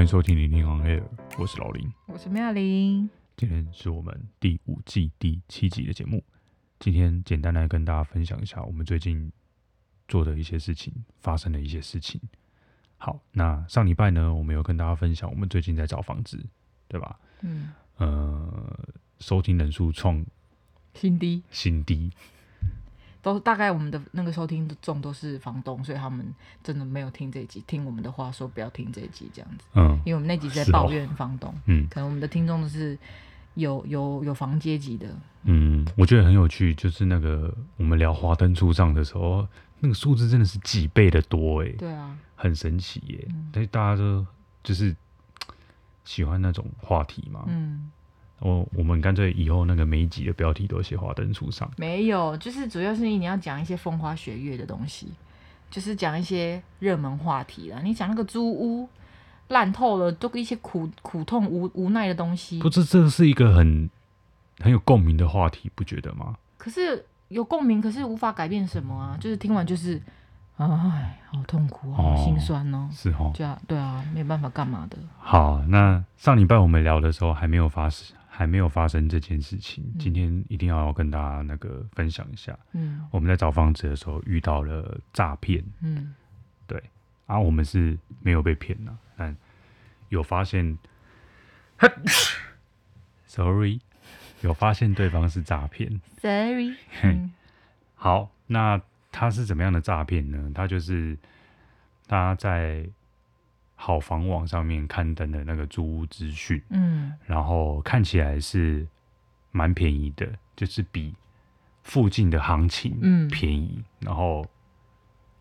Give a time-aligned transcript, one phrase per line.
[0.00, 0.98] 欢迎收听《零零 on air》，
[1.36, 3.06] 我是老林，我是妙玲。
[3.36, 6.24] 今天是我们第五季第七集的节目。
[6.78, 9.30] 今天简单来跟大家分享一下我们最近
[10.08, 12.18] 做的一些事情，发生的一些事情。
[12.96, 16.42] 好，那上礼拜呢，我们有跟大家分享我们最近在找房子，
[16.88, 17.20] 对吧？
[17.42, 18.88] 嗯，呃，
[19.18, 20.24] 收听人数创
[20.94, 22.10] 新低，新低。
[23.22, 26.26] 都大概我们的那个收听众都是房东，所以他们
[26.62, 29.64] 真的没有听这一集，听我们的话说不要听这一集这样子。
[29.74, 31.54] 嗯，因为我们那集在抱怨房东。
[31.66, 32.98] 嗯，可能我们的听众都是
[33.54, 35.08] 有有有房阶级的。
[35.44, 39.46] 嗯，我觉得很有趣，就是那个我们聊华灯初上的时候，
[39.80, 41.68] 那个数字真的是几倍的多哎。
[41.78, 43.28] 对啊，很神奇耶。
[43.52, 44.26] 但是、嗯、大家都
[44.62, 44.96] 就是
[46.04, 47.44] 喜欢那种话题嘛。
[47.46, 47.90] 嗯。
[48.40, 51.70] 我我们干脆以后那个每一集的标题都写华灯初上。
[51.76, 55.08] 没有，就是主要是你要讲一些风花雪月的东西，
[55.70, 57.80] 就是讲一些热门话题啦。
[57.84, 58.88] 你讲那个租屋
[59.48, 62.58] 烂透了，都一些苦苦痛无无奈的东西。
[62.60, 63.90] 不是，这是一个很
[64.58, 66.36] 很有共鸣的话题，不觉得吗？
[66.56, 69.18] 可是有共鸣，可是无法改变什么啊。
[69.20, 70.00] 就是听完就是，
[70.56, 70.66] 哎，
[71.30, 72.88] 好痛苦，好心酸哦。
[72.90, 73.32] 是哦。
[73.34, 74.96] 对啊，对啊，没办法干嘛的。
[75.18, 78.16] 好，那上礼拜我们聊的时候还没有发生。
[78.40, 82.58] 还没有发生这件事情，嗯、今天一定要跟大家那个分享一下。
[82.72, 85.62] 嗯，我们在找房子的时候遇到了诈骗。
[85.82, 86.14] 嗯，
[86.66, 86.82] 对，
[87.26, 89.36] 啊，我们是没有被骗呐，但
[90.08, 90.78] 有发现
[93.26, 93.78] ，sorry，
[94.40, 96.00] 有发现对方是诈骗。
[96.16, 97.34] Sorry，嗯、
[97.94, 98.80] 好，那
[99.12, 100.50] 他是怎么样的诈骗呢？
[100.54, 101.18] 他就是
[102.08, 102.88] 他在。
[103.82, 108.86] 好房网上面刊登的那个租屋资讯，嗯，然后看起来是
[109.52, 111.14] 蛮便宜的，就是比
[111.82, 113.00] 附近的行情
[113.30, 114.46] 便宜，嗯、然后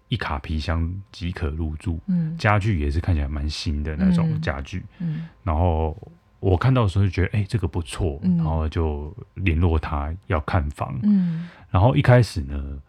[0.07, 5.97] 一卡皮箱即可入住，嗯，家具也是看起来蛮新的那种家具，嗯，嗯然后
[6.39, 12.81] 我看到的时候就觉得，哎、欸，这个不错，嗯、然后就联络他要看房，嗯，然后一开始呢。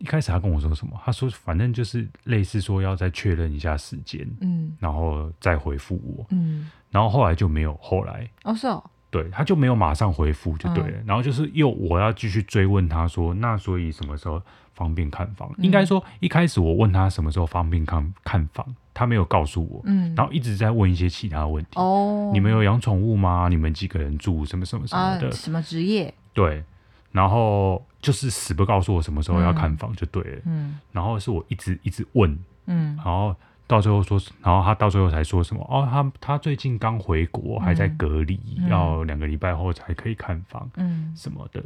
[0.00, 0.98] 一开始他跟我说什么？
[1.04, 14.40] 他说反正就是类似说要再确认一下时间，嗯，然后再回复我，嗯，然后后来就没有后来，哦是哦，对，他就没有马上回复就对了，嗯、然后就是又我要继续追问他说，那所以什么时候
[14.72, 15.52] 方便看房？
[15.58, 23.48] 嗯、应该说一开始我问他什么时候方便看看房，他没有告诉我，嗯，然后一直在问一些其他问题，哦，你们有养宠物吗？
[23.50, 24.46] 你们几个人住？
[24.46, 26.14] 什么什么什么的，啊、什么职业？
[26.32, 26.64] 对。
[27.12, 33.34] 然后就是死不告诉我什么时候要看房就对了，嗯，嗯，然后是我一直一直问，嗯，然后
[33.66, 41.62] 到最后说，然后他到最后才说什么哦，他他最近刚回国，还在隔离，嗯、要两个礼拜后才可以看房，嗯，什么的，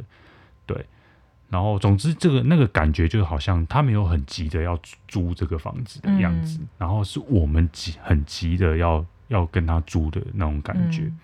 [0.65, 0.85] 对，
[1.49, 4.77] 然后总之这个那个感觉就好像他没有很急的要
[5.07, 11.03] 租这个房子的样子，嗯、然后是我们急很急的要要跟他租的那种感觉。
[11.03, 11.19] 嗯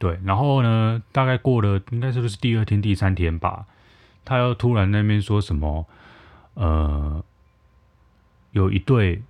[0.00, 3.66] 对，然后呢，大概过了，应该是不是第二天、第三天吧？
[4.24, 5.86] 他又突然那边说什么？
[6.54, 7.22] 呃，
[8.52, 9.22] 有一对，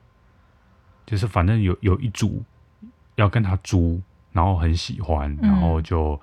[1.04, 2.44] 就是反正有有一组
[3.16, 4.00] 要跟他租，
[4.32, 6.20] 然后很喜欢，然后就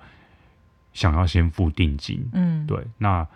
[0.94, 2.26] 想要先付定金。
[2.32, 2.82] 嗯，对。
[2.96, 3.26] 那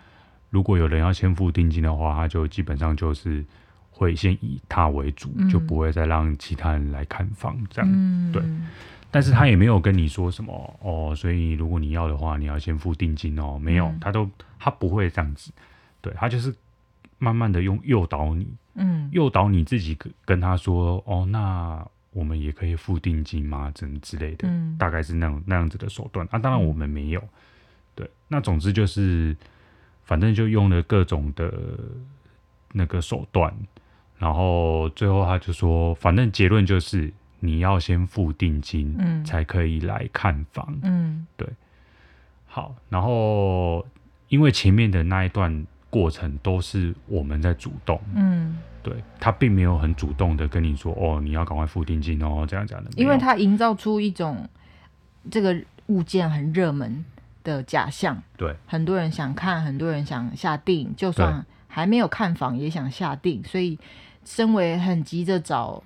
[0.49, 3.45] 如果有人要先付定金的话，他就基本上就是
[3.91, 7.91] 会先以他为主，嗯、就不会再让其他人来看房这样。
[7.91, 8.41] 嗯、对。
[9.13, 13.59] 但是他也没有跟你说什么哦，所以如果你要的话，你要先付定金哦。
[13.59, 15.51] 没有，他都他不会这样子，
[16.01, 16.51] 对，他就是
[17.19, 23.71] 慢慢的用诱导你，嗯，诱导你自己跟跟他说哦，那我们也可以付定金吗？
[23.75, 26.39] 怎么之类的，嗯，大概是那种那样子的手段啊。
[26.39, 27.23] 当然我们没有，
[27.93, 29.37] 对，那总之就是
[30.03, 31.53] 反正就用了各种的
[32.71, 33.55] 那个手段，
[34.17, 37.13] 然后最后他就说，反正结论就是。
[37.45, 41.45] 你要先付定金，嗯，才可以来看房，嗯，对。
[42.45, 43.85] 好，然后
[44.29, 52.89] 因为前面的那一段过程都是我们在主动，嗯，对，他并没有很主动的跟你说，哦，你要赶快付定金哦，这样这样的。
[52.95, 54.47] 因为他营造出一种
[55.29, 55.53] 这个
[55.87, 57.03] 物件很热门
[57.43, 63.77] 的假象，对，很多人想看，很多人想下定，就算还没有看房也想下定，所以
[64.23, 65.83] 身为很急着找。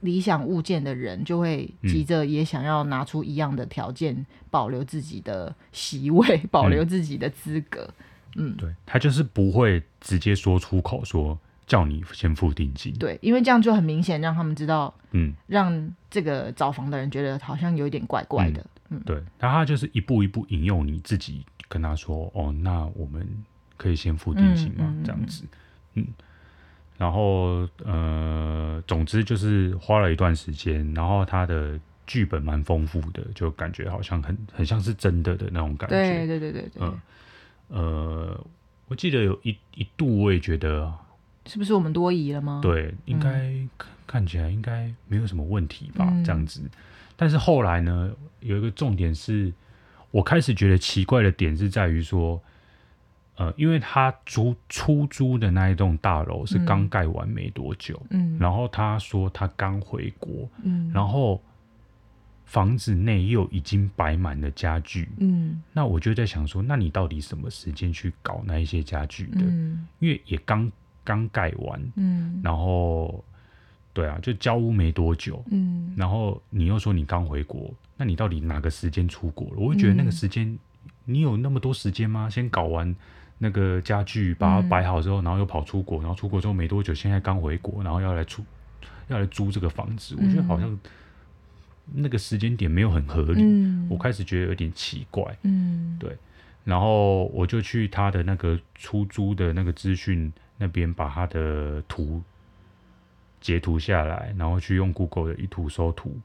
[0.00, 7.82] 理想物件的人就会急着也想要拿出一样的条件，嗯、保留自己的席位， 保留自己的资格。
[8.36, 11.36] 嗯，嗯对，他就是不会直接说出口说
[11.66, 12.92] 叫你先付定金。
[12.94, 18.64] 对，因为这样就很明显让他们知道，嗯，让这个找房的人觉得好像有点怪怪的。
[18.90, 23.26] 嗯，嗯对，那他就是一步一步引诱你自己跟他说，哦，那我们
[23.76, 24.94] 可以先付定金吗？
[25.04, 25.44] 这样子，
[25.94, 26.06] 嗯。
[26.98, 27.94] 然后，呃，
[28.78, 31.78] 呃，总之就是花了一段时间，然后他的
[32.08, 35.96] 剧本蛮丰富的，就感觉好像很很像是真的的那种感觉。
[35.96, 36.70] 对对对对对。
[36.80, 36.98] 嗯，
[37.68, 38.44] 呃，
[38.88, 40.92] 我记得有一一度我也觉得，
[41.46, 42.58] 是不是我们多疑了吗？
[42.60, 43.70] 对，应该、嗯、
[44.04, 46.60] 看起来应该没有什么问题吧，嗯、这样子。
[47.14, 48.10] 但是后来呢，
[48.40, 49.52] 有一个重点是，
[50.10, 52.42] 我开始觉得奇怪的点是在于说。
[53.38, 61.40] 呃，因为他租出租的那一栋大楼是刚盖完没多久，嗯，然后他说他刚回国，嗯，然后
[62.44, 69.42] 房子内又已经摆满了家具，嗯，那我就在想说，那你到底什么时间去搞那一些家具的？
[69.42, 70.68] 嗯，因为也刚
[71.04, 73.22] 刚盖完，嗯，然后
[73.92, 79.54] 对啊，就交屋没多久，嗯，然后你又说你刚回国，那你到底哪个时间出国了？
[79.58, 80.58] 我会觉得那个时间，
[81.04, 82.28] 你有那么多时间吗？
[82.28, 82.92] 先搞完。
[83.38, 88.44] 那个家具把它摆好之后，嗯，然后又跑出国，然后出国之后没多久，现在刚回国，然后要来出
[89.08, 90.78] 要来租这个房子，嗯，我觉得好像
[91.94, 96.16] 那个时间点没有很合理，嗯，我开始觉得有点奇怪，嗯，对，
[96.64, 102.22] 然后我就去他的那个出租的那个资讯那边，把他的图
[103.40, 106.18] 截图下来，然后去用 Google 的一图搜图，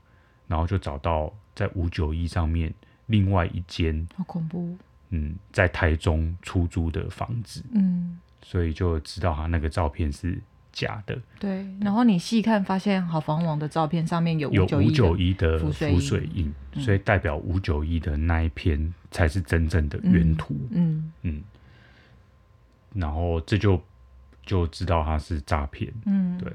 [0.48, 2.74] 然后就找到在五九一上面
[3.06, 4.76] 另外一间，好恐怖。
[5.16, 11.16] 嗯，在台中出租的房子，嗯，所以就知道他那个照片是假的。
[11.40, 20.56] 对，然后你细看，发现好房网的照片上面有有五九一的浮水印，所以代表五九一的那一篇才是真正的原图。
[20.72, 21.44] 嗯嗯，
[22.94, 23.80] 然后这就
[24.44, 25.94] 就知道他是诈骗。
[26.08, 26.52] 嗯，对。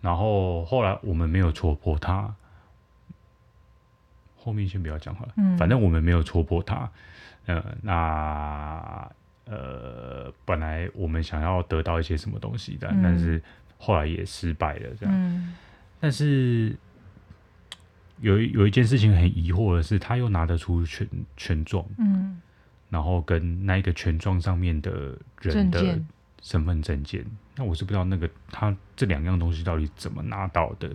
[0.00, 2.34] 然后后来我们没有戳破他，
[4.34, 5.34] 后面先不要讲好了。
[5.36, 6.90] 嗯，反正我们没有戳破他。
[7.46, 9.10] 呃，那
[9.44, 13.40] 呃，本来我们想要得到一些什么东西的，嗯，但是
[13.78, 15.14] 后来也失败了，这样。
[15.14, 15.54] 嗯，
[16.00, 16.76] 但是
[18.20, 22.40] 有一有一件事情很疑惑的是，他又拿得出权权状，嗯，
[22.90, 26.00] 然后跟那一个权状上面的人的
[26.42, 30.90] 身份证件，那我是不知道那个他这两样东西到底怎么拿到的，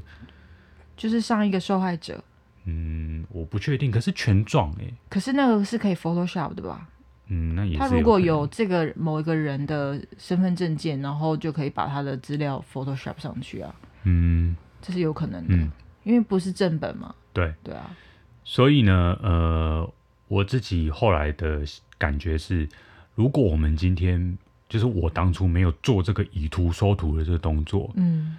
[0.98, 2.22] 就是上一个受害者。
[2.66, 3.90] 嗯，我不确定。
[3.90, 6.88] 可是全状哎，可是那个是可以 Photoshop 的吧？
[7.28, 7.80] 嗯，那也是。
[7.80, 13.74] 他如果有这个某一个人的身份证件，然后就可以把他的资料 Photoshop 上去啊。
[14.04, 15.72] 嗯，这是有可能的，嗯，
[16.04, 17.16] 因为不是正本嘛。
[17.34, 17.96] 对对啊。
[18.44, 19.94] 所以呢，呃，
[20.28, 21.62] 我自己后来的
[21.98, 22.68] 感觉是，
[23.16, 24.38] 如果我们今天
[24.68, 28.38] 就是我当初没有做这个以图收图的这个动作，嗯，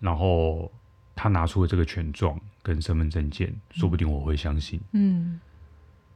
[0.00, 0.70] 然后
[1.14, 2.40] 他拿出了这个权状。
[2.62, 4.80] 跟身份证件，说不定我会相信。
[4.92, 5.40] 嗯，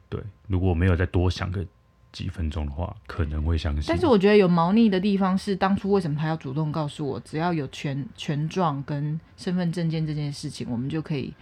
[0.07, 1.65] 对，如果没有再多想个
[2.13, 3.83] 几分钟的话，可能会相信。
[3.87, 11.33] 但是我觉得有猫腻的地方是，当初为什么他要主动告诉我，只要有权权状跟身份证件这件事情，我们就可以，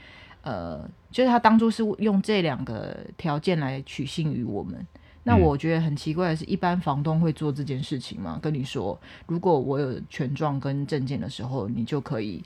[0.42, 4.86] 呃，就是他当初是用这两个条件来取信于我们。
[5.24, 8.40] 那我觉得很奇怪的是，一般房东会做这件事情吗？
[8.42, 12.44] 跟你说，如果我有权状跟证件的时候，你就可以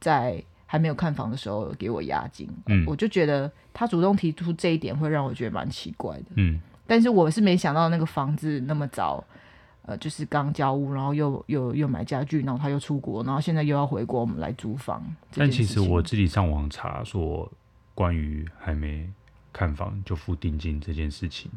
[0.00, 0.42] 在。
[0.72, 9.24] 还没有看房的时候给我押金，嗯，我就觉得他主动提出这一点会让我觉得蛮奇怪的，嗯，但是我是没想到那个房子那么早，
[9.82, 15.04] 呃，就是刚交屋，然后又又又买家具，然后他又出国，然后现在又要回国，我们来租房。
[15.34, 17.50] 但其实我自己上网查说，
[17.92, 19.10] 关于还没
[19.52, 21.50] 看房就付定金这件事情，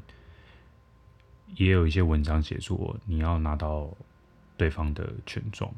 [1.56, 3.88] 也有一些文章写说你要拿到
[4.58, 5.72] 对方的权状，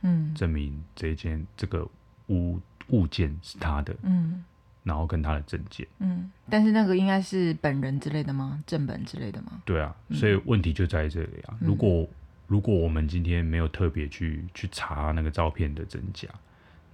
[0.00, 1.86] 嗯，证明这一件这个。
[2.28, 4.44] 物物件是他的，嗯，
[4.82, 8.62] 然后跟他的证件，嗯，但是那个应该是本人之类的吗？
[8.66, 9.62] 正本之类的吗？
[9.64, 11.56] 对啊，所以问题就在这里啊。
[11.60, 12.06] 嗯、如果
[12.46, 16.28] 如果我们今天没有特别去去查那个照片的真假，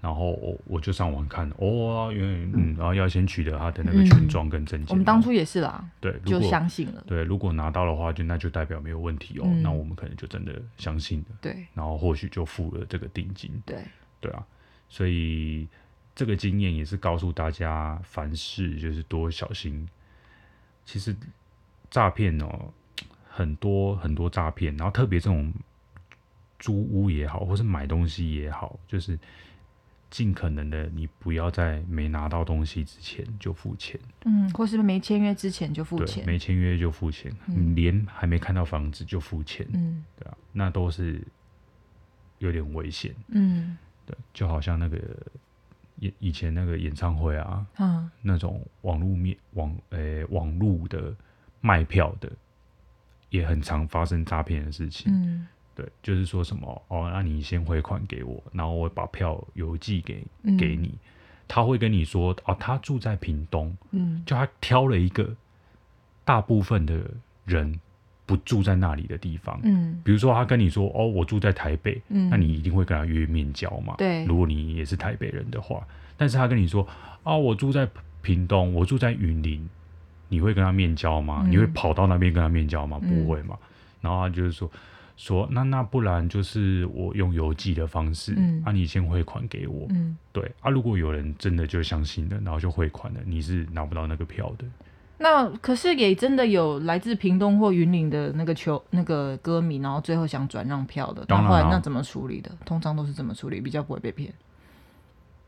[0.00, 4.92] 然后我我就上网看，哦，因为嗯，然后要先取得他的那个权状跟证件、嗯。
[4.92, 7.04] 我们当初也是啦，对，就相信了。
[7.06, 11.37] 对，如果拿到的话，就那就代表没有问题哦、嗯，那我们可能就真的相信了。
[11.40, 13.50] 对，然后或许就付了这个定金。
[13.66, 13.82] 对，
[14.20, 14.46] 对啊。
[14.90, 15.66] 所以
[16.14, 19.88] 这个经验也是告诉大家，凡事就是多小心。
[20.85, 21.16] 其实
[21.88, 22.73] 诈骗哦，
[23.28, 25.54] 很多很多诈骗，然后特别这种
[26.59, 29.16] 租屋也好，或是买东西也好，就是
[30.11, 33.99] 尽可能的，你不要在没拿到东西之前就付钱。
[34.25, 36.25] 嗯，或是没签约之前就付钱。
[36.25, 39.64] 对，没签约就付钱，嗯，连还没看到房子就付钱。
[39.73, 41.25] 嗯，对啊，那都是
[42.38, 43.14] 有点危险。
[43.28, 43.78] 嗯。
[44.33, 44.99] 就好像那个
[45.99, 51.14] 以以前那个演唱会啊，嗯，那种网络面网诶、欸、网络的
[51.61, 52.30] 卖票的，
[53.28, 60.25] 也很常发生诈骗的事情，嗯，对，就是说什么哦，那你先汇款给我，然后我把票邮寄给
[60.59, 60.88] 给你。
[60.88, 60.99] 嗯、
[61.47, 65.37] 他会跟你说哦，他住在屏东，嗯，就他挑了一个
[66.25, 67.11] 大部分的
[67.45, 67.80] 人
[68.30, 75.84] 不住在那里的地方，嗯，比如说他跟你说哦，我住在台北，嗯，那你一定会跟他约面交嘛，对，如果你也是台北人的话，
[76.16, 76.87] 但是他跟你说
[77.25, 77.88] 啊、哦，我住在
[78.22, 79.68] 屏东，我住在云林，
[80.28, 81.42] 你会跟他面交吗？
[81.44, 83.00] 嗯、你会跑到那边跟他面交吗？
[83.00, 83.66] 不会嘛，嗯、
[84.02, 84.70] 然后他就是说。
[85.16, 94.64] 说那那不然就是我用邮寄的方式，嗯、啊，你先汇款给我，嗯、对啊，如果有人真的就相信了，然后就汇款了，你是拿不到那个票的。
[95.22, 102.50] 那可是也真的有来自屏东或云林的那个球那个歌迷，然后最后想转让票的，当然、啊、后来那怎么处理的？
[102.64, 104.32] 通常都是怎么处理，比较不会被骗。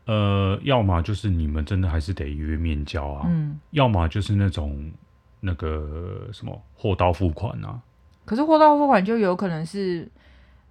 [0.05, 4.91] 呃，要么就是你们真的还是得约面交啊，嗯，要么就是那种
[5.39, 7.81] 那个什么货到付款啊。
[8.25, 10.07] 可是货到付款就有可能是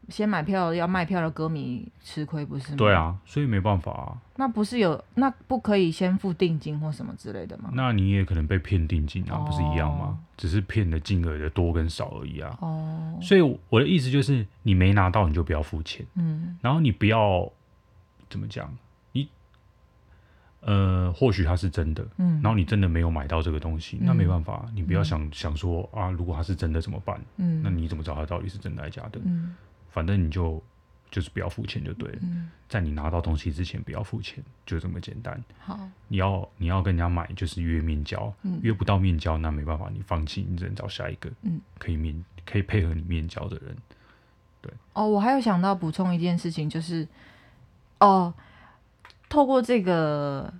[0.08, 2.76] 先买票要卖票的歌迷吃亏，不是吗？
[2.76, 4.18] 对啊，所以没办法啊。
[4.36, 7.70] 那不是有那不可以先付定金或什么之类的吗？
[7.72, 10.04] 那你也可能被骗定金啊，不是一样吗？
[10.04, 12.56] 哦、只是骗的金额的多跟少而已啊。
[12.60, 13.18] 哦。
[13.22, 16.04] 所以我的意思就是，你没拿到你就不要付钱。
[16.14, 16.58] 嗯。
[16.60, 17.50] 然后你不要
[18.28, 18.74] 怎么讲？
[19.12, 19.28] 你
[20.60, 27.20] 呃，或许它是真的，嗯，然后你真的没有买到这个东西，嗯、那没办法，你不要想、嗯、想说啊，如果它是真的怎么办？
[27.36, 29.20] 嗯，那你怎么知道它到底是真的还是假的？
[29.24, 29.56] 嗯，
[29.92, 30.60] 反正你就
[31.10, 35.40] 就是不要付钱就对了，嗯，在你拿到东西之前不要付钱，就这么简单。
[35.60, 43.76] 好，你要你要跟人家买，就是约面交，嗯，约不到面交，那没办法，你放弃，你只能找下一个，嗯，可以面可以配合你面交的人。
[44.60, 47.06] 对，哦，我还有想到补充一件事情，就是
[48.00, 48.34] 哦。
[49.28, 50.52] 透过这个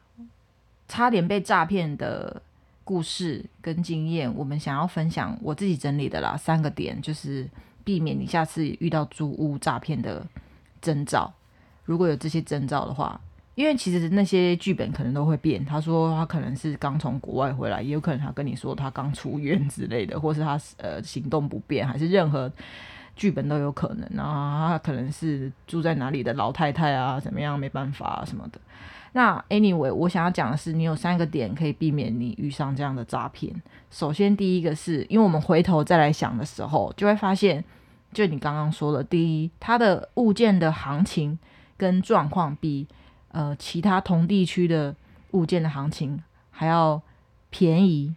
[0.89, 2.41] 差点被诈骗的
[2.85, 7.47] 故事跟经验，我们想要分享我自己整理的啦三个点，就是
[7.85, 10.27] 避免你下次遇到租屋诈骗的
[10.81, 11.33] 征兆。
[11.85, 13.21] 如果有这些征兆的话，
[13.55, 15.65] 因为其实那些剧本可能都会变。
[15.65, 22.51] 他说他可能是刚从国外回来，也有可能他跟你说他刚出院之类的，或是他呃行动不便，还是任何。
[23.15, 28.59] 剧本都有可能，啊他可能是住在哪里的老太太啊，怎么样没办法什么的。
[29.13, 33.55] 那 anyway，我想要讲的是，你有三个点可以避免你遇上这样的诈骗。
[33.91, 37.63] 首先，第一个是因为我们回头再来想的时候，就会发现，
[38.13, 41.39] 就你刚刚说的，第一，它的物件的行情
[41.77, 42.87] 跟状况比
[43.33, 44.95] 呃其他同地区的
[45.33, 47.01] 物件的行情还要
[47.51, 48.15] 便宜。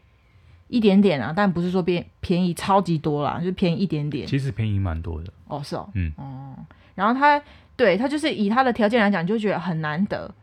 [0.67, 4.25] 一点点啊，但不是说便便宜超级多啦，就便宜一点点。
[4.25, 6.55] 其实便宜蛮多的哦，是哦，嗯哦，
[6.95, 7.39] 然后他
[7.75, 10.33] 对他就是以他的条件来讲，你就觉得很难得，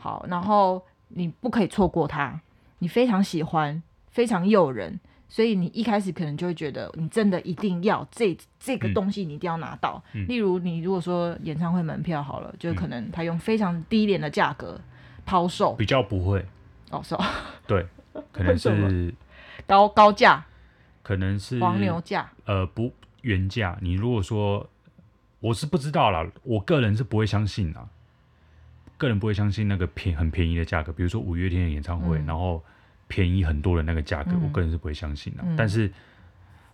[0.00, 2.40] 好，然后你不可以错过它，
[2.80, 3.80] 你非常喜欢，
[4.10, 10.02] 非常诱人，所以你一开始可能就会觉得你真的一定要这这个东西，你一定要拿到。
[10.14, 14.80] 嗯、例如你如果说演唱会门票好了，就可能他用非常低廉的价格
[15.24, 16.44] 抛售，比较不会
[16.90, 17.24] 哦，是哦，
[17.66, 17.86] 对，
[18.32, 19.14] 可能是。
[19.66, 20.44] 高高价，
[21.00, 23.78] 可能是黄牛价，呃，不原价。
[23.80, 24.68] 你如果说，
[25.38, 27.86] 我是不知道啦，我个人是不会相信啦，
[29.00, 32.62] 个人不会相信那个便很便宜的价格，比如说五月天的演唱会，嗯、然后
[33.08, 35.42] 便宜很多的那个价格，嗯、我个人是不会相信的。
[35.44, 35.90] 嗯、但是。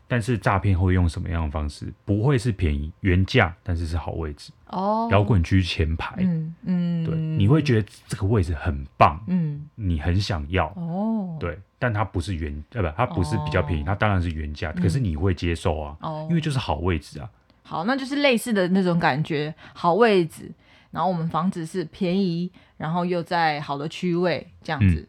[0.09, 1.93] 但是诈骗会用什么样的方式？
[2.05, 4.53] 不会是便宜原价，但是是好位置。
[4.69, 10.69] 哦，摇滚区前排，嗯嗯，对，你会觉得这个位置很棒，嗯，你很想要。
[10.77, 17.29] 哦，对，但它不是原，呃不，它不是比较便宜，它当然是原价，可是你会接受啊，哦，因为就是好位置啊，
[17.65, 20.49] 好，那就是类似的那种感觉，好位置，
[20.91, 25.09] 然后我们房子是便宜，然后又在好的区位这样子。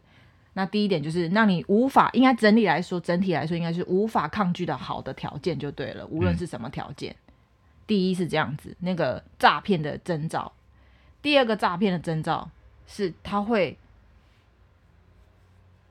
[0.54, 7.12] 那第一点就是让你无法，应该整体来说，整体来说应该是无法抗拒的好的条件就对了，无论是什么条件。
[7.12, 7.32] 嗯、
[7.86, 10.52] 第一是这样子，那个诈骗的征兆；
[11.22, 12.50] 第二个诈骗的征兆
[12.88, 13.78] 是他会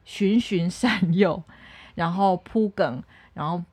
[0.03, 1.41] 循循善诱，
[1.95, 3.01] 然后铺梗，
[3.33, 3.63] 然后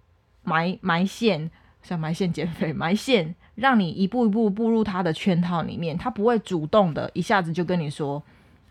[0.44, 1.50] 埋埋线，
[1.82, 8.22] 像埋线减肥，埋线让你一步一步步入他的圈套里面，他不会主动的一下子就跟你说，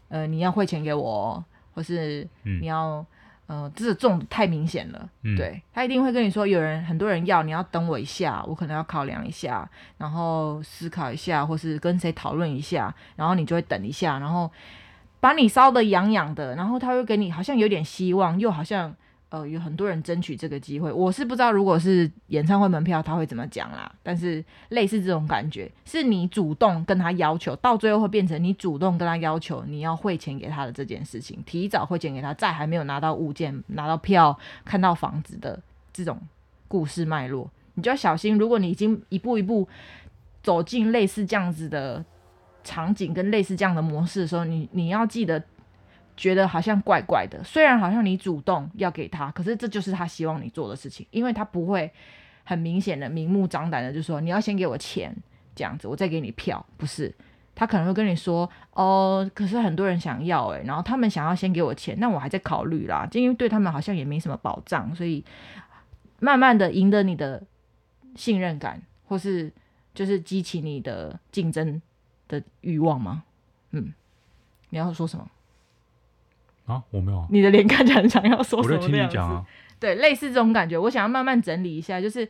[0.10, 1.44] 呃，你要汇钱给我。
[1.75, 3.04] 或是你要，
[3.48, 14.52] 嗯、呃，这是重太明显了，嗯、对，他一定会跟你说，有人很多人要，你要等我一下，我可能要考量一下，然后思考一下，或是跟谁讨论一下，然后你就会等一下，然后
[15.20, 18.96] 把你烧的痒痒的，然后他会给你好像有点希望，又好像。
[19.34, 23.92] 呃，有很多人争取这个机会，我是不知道如果是演唱会门票他会怎么讲啦。
[24.04, 35.60] 但是类似这种感觉，是你主动跟他要求，到最后会变成你主动跟他要求你要汇钱给他的这件事情，提早汇钱给他，在还没有拿到物件、拿到票、看到房子的
[35.92, 36.22] 这种
[36.68, 38.38] 故事脉络，你就要小心。
[38.38, 39.68] 如果你已经一步一步
[40.44, 42.06] 走进类似这样子的
[42.63, 45.44] 场景跟类似这样的模式的时候，你你要记得，
[46.15, 47.43] 觉得好像怪怪的。
[47.43, 51.91] 虽然好像你主动要给他，可是这就是他希望你做的事情，因为他不会
[52.43, 55.15] 很明显的、明目张胆的就说你要先给我钱
[55.55, 57.13] 这样子，我再给你票，不是。
[57.55, 65.24] 他可能会跟你说：“哦，可是很多人想要诶，然后他们想要先给我钱，那我还在考虑啦，因为对他们好像也没什么保障，所以
[66.20, 67.43] 慢慢的赢得你的
[68.15, 69.53] 信任感，或是
[69.93, 71.79] 就是激起你的竞争
[72.27, 73.24] 的欲望吗？
[73.70, 73.93] 嗯，
[74.72, 75.29] 你要说什么？
[76.65, 77.25] 啊，我没有。
[77.29, 78.75] 你的脸看起来很想要说什么？
[78.75, 79.46] 我在听你讲啊。
[79.79, 82.29] 对，类似这种感觉，我想要慢慢整理一下，就是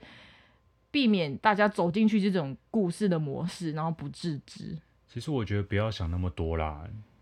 [0.89, 4.77] 避免大家走进去这种故事的模式，然后不自知。
[5.07, 6.81] 其实我觉得不要想那么多啦，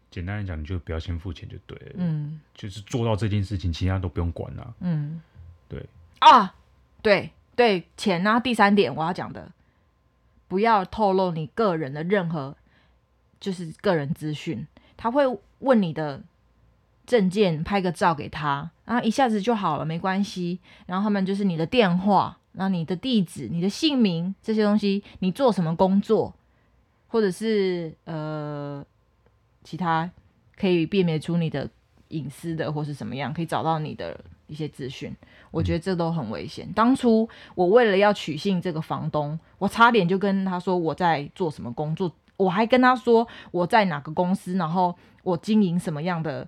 [0.09, 1.95] 简单来讲，你就不要先付钱就对了。
[1.97, 4.73] 嗯，就是做到这件事情，其他都不用管了。
[4.79, 5.21] 嗯，
[5.67, 5.85] 对
[6.19, 6.55] 啊，
[7.01, 8.39] 对对，钱呢？
[8.41, 9.51] 第三点我要讲的，
[10.47, 12.55] 不要透露你个人的任何
[13.41, 14.65] 就是个人资讯。
[14.95, 15.23] 他会
[15.59, 16.23] 问你的
[17.05, 20.59] 证件，拍个照给他，然后一下子就好了，没关系。
[20.85, 26.33] 然后他们就是你的电话，然后你的地址、你的姓名这些东西，你做什么工作？
[27.07, 28.85] 或者是呃，
[29.63, 30.09] 其他
[30.57, 31.69] 可以辨别出你的
[32.07, 34.17] 隐私的，或是什么样，可以找到你的
[34.47, 35.13] 一些资讯。
[35.49, 36.65] 我觉得这都很危险。
[36.69, 36.71] 嗯。
[36.73, 46.47] 当初我为了要取信这个房东，我差点就跟他说我在做什么工作，我还跟他说我在哪个公司，然后我经营什么样的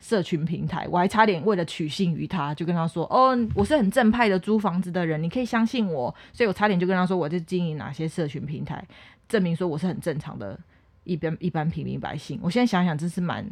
[0.00, 6.14] 社群平台，我还差点为了取信于他，就跟他说哦，我是很正派的租房子的人，你可以相信我。
[6.32, 8.84] 所以我差点就跟他说我在经营哪些社群平台。
[9.28, 10.58] 证明说我是很正常的，
[11.04, 12.38] 一般一般平民百姓。
[12.42, 13.46] 我现在想想，真是蛮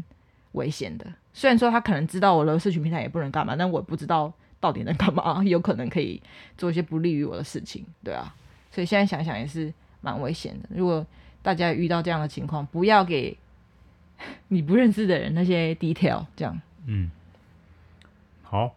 [0.53, 1.07] 危险的。
[1.35, 6.23] 虽然说他可能知道我的社群平台也不能干嘛，但我不知道到底能干嘛， 有可能可以
[6.57, 8.35] 做一些不利于我的事情，对啊。
[8.71, 10.69] 所以现在想想也是蛮危险的。
[10.75, 11.05] 如果
[11.43, 13.37] 大家遇到这样的情况，不要给
[14.49, 16.61] 你不认识的人那些 detail，这样。
[16.87, 17.11] 嗯，
[18.43, 18.75] 好。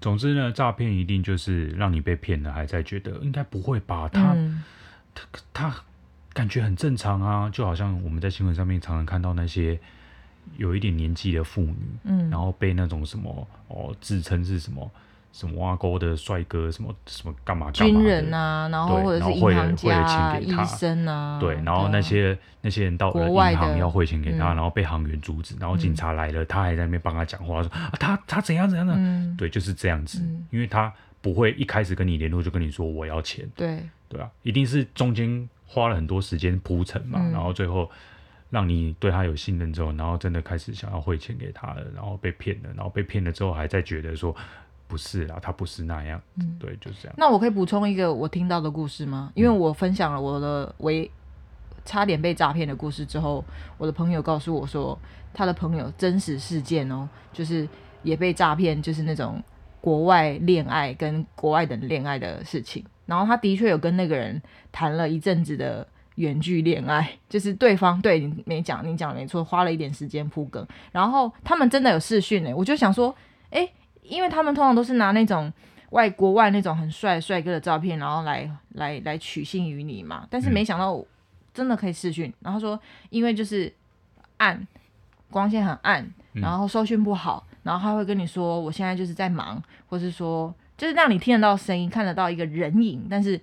[0.00, 4.08] 总之呢，诈骗一定就是让你被骗了，还在觉得应该不会吧？
[4.08, 4.62] 他、嗯、
[5.14, 5.76] 他他。
[6.34, 9.80] 感觉很正常啊，就好像我们在新闻上面常常看到那些
[10.58, 14.90] 有一点年纪的妇女，嗯，然后被那种什么哦自称是什么
[15.36, 30.20] 什么挖沟的帅哥，什么什么干嘛干嘛军人啊，然后或者是银行家啊、医生啊，对，然后那些那些人到了银行要汇钱给他，然后被行员阻止，然后警察来了，他还在那边帮他讲话，说啊他他怎样怎样的，对，就是这样子，
[30.50, 33.82] 因为他不会一开始跟你联络就跟你说我要钱，对。
[34.08, 35.48] 对啊，一定是中间。
[35.68, 37.90] 花了很多时间铺陈嘛，嗯，然后最后
[38.50, 44.34] 让你对他有信任之后，然后真的开始想要汇钱给他了，然后被骗了，然后被骗了之后还在觉得说
[44.88, 47.14] 不是啦，他不是那样，嗯，对，就是这样。
[47.18, 49.32] 那我可以补充一个我听到的故事吗？
[49.34, 51.10] 因为我分享了我的为
[51.84, 53.44] 差点被诈骗的故事之后，
[53.78, 54.98] 我的朋友告诉我说，
[55.34, 57.68] 他的朋友真实事件哦，就是
[58.02, 59.42] 也被诈骗，就是那种
[59.80, 62.84] 国外恋爱跟国外的恋爱的事情。
[63.06, 64.40] 然后他的确有跟那个人
[64.72, 70.66] 谈了一阵子的远距恋爱， 就是对方对你没讲，你讲没错，花了一点时间铺梗。
[70.90, 73.14] 然后他们真的有视讯呢，我就想说，
[73.50, 73.72] 诶，
[74.08, 75.52] 因为他们通常都是拿那种
[75.90, 80.26] 外国外那种很帅帅哥的照片，然后来来来取信于你嘛。
[80.30, 81.04] 但是没想到
[81.52, 82.32] 真的可以视讯。
[82.40, 82.78] 然后说，
[83.10, 83.72] 因为就是
[84.38, 84.66] 暗，
[85.30, 90.54] 光线很暗，然后收讯不好，然后他会跟你说，我现在就是在忙，或是说。
[90.78, 93.40] 就是让你听得到声音，看得到一个人影，但是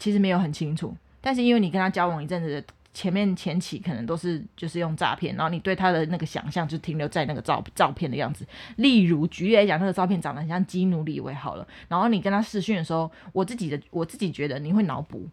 [0.00, 0.92] 其实没有很清楚。
[1.20, 8.46] 但是因为你跟他交往一阵子，前面前期可能都是就是用诈骗，然后你对他的那个想象就停留在那个照照片的样子。
[8.76, 15.26] 例如举例来讲，那个照片长得很像基努李维好了，然后你跟他视讯的时候，我自己的我自己觉得你会脑补。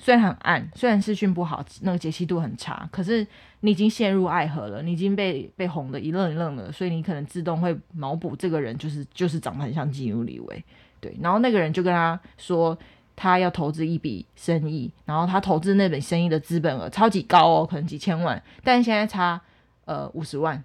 [0.00, 3.24] 虽然很暗，虽然视讯不好，那个解析度很差，可是
[3.60, 10.64] 你已经陷入爱河了，你已经被被哄得一愣一愣了，所以你可能自动会脑补这个人就是就是长得很像基努李维，
[11.00, 12.76] 对，然后那个人就跟他说
[13.16, 19.40] 他要投资一笔生意，然后他投资那笔生意的资本额超级高哦，可能几千万，但现在差
[19.84, 20.62] 呃五十万，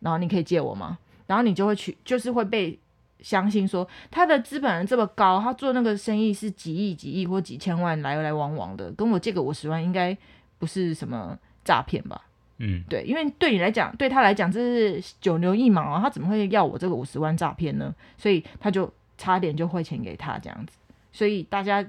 [0.00, 0.98] 然后你可以借我吗？
[1.26, 2.78] 然后你就会去，就是会被。
[3.20, 10.14] 相信说他的资本额这么高，他做那个生意是几亿、几亿或几千万来来往往的，跟我借个五十万应该
[10.58, 12.20] 不是什么诈骗吧？
[12.58, 17.94] 嗯，对，因为对你来讲，对他来讲这是九牛一毛啊，他怎么会要我这个五十万诈骗呢？
[18.18, 20.76] 所以他就差点就汇钱给他这样子。
[21.14, 21.86] 所以大家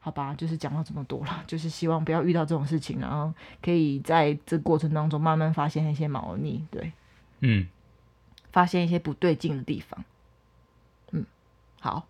[0.00, 6.66] 好吧，就是讲到这么多了，就是希望不要遇到这种事情，然后可以在这过程当中慢慢发现一些猫腻。
[6.70, 6.92] 对，
[7.38, 7.66] 嗯。
[8.52, 10.04] 发现一些不对劲的地方，
[11.12, 11.24] 嗯，
[11.78, 12.04] 好。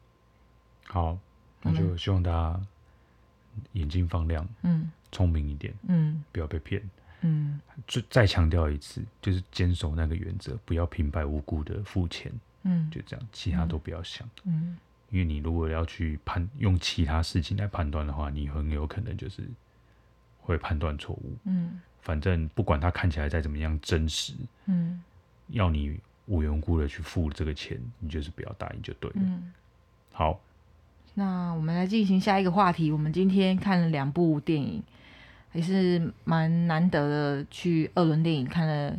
[0.86, 1.18] 好，
[1.60, 2.58] 那就希望大家
[3.72, 6.82] 眼睛放亮，嗯，聪明一点，嗯，不要被骗，
[7.20, 14.78] 嗯，就再强调一次，就是坚守那个原则，不要平白无故的付钱，嗯，就这样，其他都不要想，嗯，
[15.10, 19.42] 因为你如果要去判用其他事情来判断的话，你很有可能就是
[20.40, 24.32] 会判断错误，嗯，反正不管它看起来再怎么样真实，
[24.66, 25.02] 嗯，
[25.48, 29.52] 要你无缘无故的去付这个钱，你就是不要答应就对了，嗯，
[30.12, 30.40] 好。
[31.14, 32.92] 那我们来进行下一个话题。
[32.92, 34.80] 我们今天看了两部电影，
[35.52, 38.96] 也是蛮难得的，去二轮电影看了，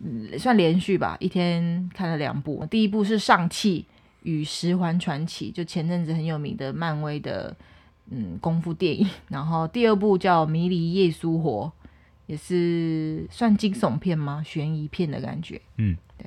[0.00, 2.66] 嗯，算连续吧，一天看了两部。
[2.66, 3.86] 第一部是《上气
[4.22, 7.56] 与十环传奇》，就前阵子很有名的漫威的
[8.10, 9.08] 嗯功夫电影。
[9.28, 11.72] 然后第二部叫《迷离夜苏活》，
[12.26, 14.42] 也是算惊悚片吗？
[14.44, 15.60] 悬疑片的感觉。
[15.76, 15.96] 嗯。
[16.16, 16.26] 对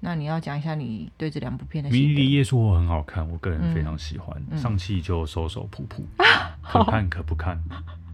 [0.00, 4.40] 那你要讲一下你对这两部片的《迷离夜苏活》很好看，我个人非常喜欢。
[4.56, 6.04] 上气就收收普普，
[6.62, 7.60] 可看可不看。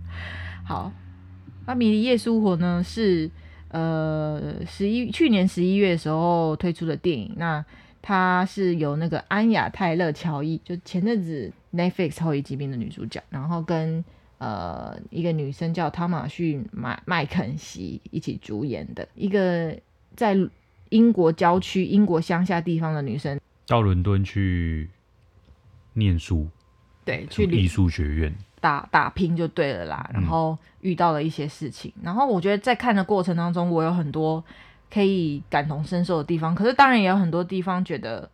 [0.65, 0.91] 好，
[1.67, 3.31] 那《迷离夜苏活》呢是
[3.69, 7.35] 呃十一去年十一月的时候推出的电影。
[7.37, 7.63] 那
[8.07, 14.05] 它是由那个安雅泰勒乔伊，就前阵子 Netflix 后裔疾病的女主角，然后跟
[14.37, 19.75] 呃一个女生叫汤玛逊麦麦肯锡一起主演的一个
[20.15, 20.37] 在。
[20.91, 24.89] 英国郊区、英国乡下地方的女生到伦敦去
[25.95, 26.47] 念书，
[27.05, 30.09] 对，去艺术学院打打拼就对了啦。
[30.13, 34.45] 然后遇到了一些事情，嗯、然后我觉得在看的过程当中，我有很多
[34.95, 36.55] 可以感同身受的地方。
[36.55, 38.31] 可是当然也有很多地方觉得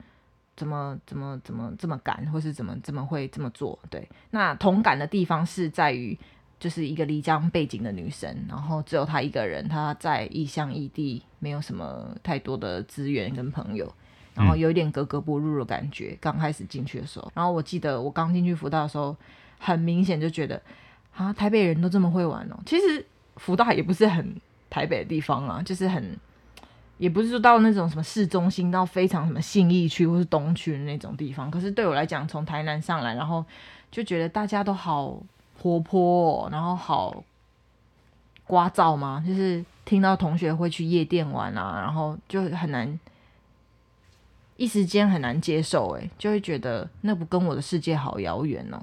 [0.54, 3.78] 怎么怎么怎么这么赶，或是怎么怎么会这么做。
[3.88, 6.18] 对，那同感的地方是在于。
[6.60, 13.90] 就是一个离家背景的女生，然后只有她一个人，她在异乡异地，没有什么太多的资源跟朋友，
[14.34, 16.14] 然后有一点格格不入的感觉。
[16.20, 19.16] 刚开始进去的时候，然后我记得我刚进去福大的时候，
[19.58, 20.60] 很明显就觉得
[21.16, 22.60] 啊，台北人都这么会玩哦。
[22.66, 24.36] 其实福大也不是很
[24.68, 26.14] 台北的地方啊，就是很，
[27.00, 31.50] 也不是说到那种什么市中心，到非常什么信义区或是东区的那种地方。
[31.50, 33.44] 可是对我来讲，从台南上来，然后
[33.90, 35.20] 就觉得大家都好。
[35.62, 37.22] 活泼、哦，然后好
[38.46, 39.22] 聒噪嘛？
[39.26, 42.98] 就是听到同学会去夜店玩啊，然后就很难，
[44.56, 48.80] 一时间很难接受，哎，就会觉得那不跟我的世界好遥远哦。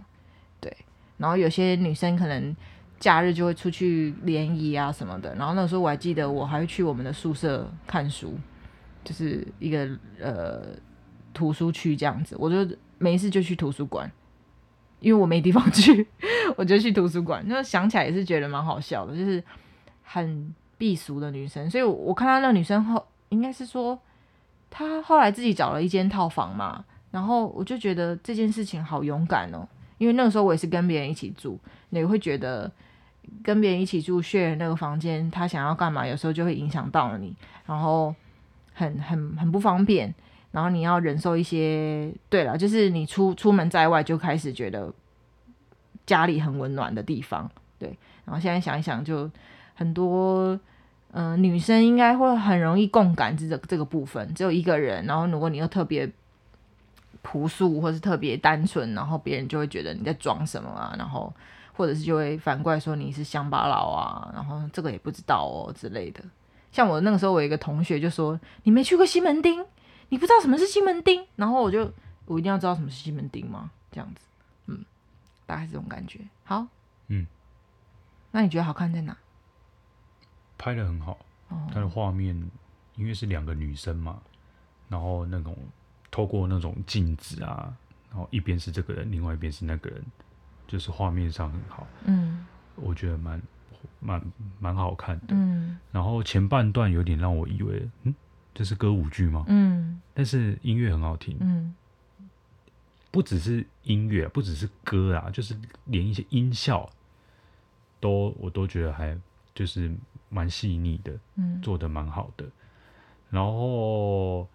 [0.60, 0.71] 对，
[1.17, 2.56] 然后有些女生可能
[3.00, 8.34] 假日就会出去联谊啊什么的，然后那个时候我还记得我还会去我们的宿舍看书，
[9.04, 10.62] 就是一个呃
[11.34, 14.12] 图书区这样子，我就没事就去图书馆。
[15.00, 16.08] 因为我没地方去，
[16.56, 17.46] 我就去图书馆。
[17.48, 19.44] 那想起来也是觉得蛮好笑的，就是
[20.02, 21.70] 很避俗的女生。
[21.70, 24.00] 所以我，看到那女生后，应该是说
[24.72, 26.84] 她后来自己找了一间套房嘛。
[27.12, 29.68] 然后我就觉得这件事情好勇敢哦。
[30.00, 32.72] 因为那个时候我也是跟别人一起住，你会觉得
[33.44, 37.36] 跟别人一起住 share 那个房间，他想要干嘛，有时候就会影响到了你，
[37.66, 38.13] 然后
[38.74, 40.13] 很很很不方便。
[40.52, 44.92] 然后你要忍受一些，对了，就是你出出门在外就开始觉得
[46.06, 47.96] 家里很温暖的地方，对。
[48.26, 49.30] 然后现在想一想，就
[49.76, 50.60] 很多
[51.12, 55.06] 嗯、女生应该会很容易共感这这个部分，只有一个人。
[55.06, 56.10] 然后如果你又特别
[57.22, 61.32] 朴素或是特别单纯，然后别人就会觉得你在装什么啊，然后
[61.78, 66.24] 或者是就会反过来说你是乡巴佬啊，然后这个也不知道哦之类的。
[66.72, 69.63] 像我那个时候，我有一个同学就说：“你没去过西门町？”
[70.10, 71.92] 你不知道什么是西门町，然后我就
[72.26, 73.70] 我一定要知道什么是西门町吗？
[73.92, 74.22] 这样子，
[74.68, 74.84] 嗯，
[75.46, 76.20] 大概是这种感觉。
[76.44, 76.66] 好，
[77.08, 77.28] 嗯，
[78.32, 79.18] 那你觉得好看在哪？
[80.58, 81.18] 拍的很好，
[81.50, 82.50] 哦、它的画面
[82.96, 84.22] 因为是两个女生嘛，
[84.88, 85.58] 然后那种
[86.10, 87.74] 透过那种镜子啊，
[88.10, 90.06] 然后一边是这个人，另外一边是那个人，
[90.67, 93.41] 就是画面上很好，嗯，我觉得蛮
[93.99, 94.21] 蛮
[94.60, 98.13] 蛮好看的，嗯，然后前半段有点让我以为，嗯。
[98.53, 99.45] 这是歌舞剧吗？
[99.49, 101.38] 嗯，但是音乐很好听。
[101.41, 101.75] 嗯，
[103.12, 106.89] 不只是音乐，不只是歌啊，就是连一些音效
[107.99, 109.15] 都我都觉得还
[109.53, 109.95] 就是
[110.30, 112.49] 蛮细腻的，嗯，做的蛮好的。
[113.30, 114.49] 然后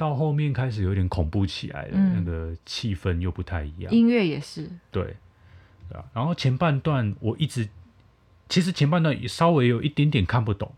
[0.00, 3.92] 到后面开始有点恐怖起来了，嗯，那个气氛又不太一样。
[3.92, 5.14] 音乐也是，对，
[5.90, 6.02] 对啊。
[6.14, 7.68] 然后前半段我一直，
[8.48, 10.72] 其实前半段也稍微有一点点看不懂。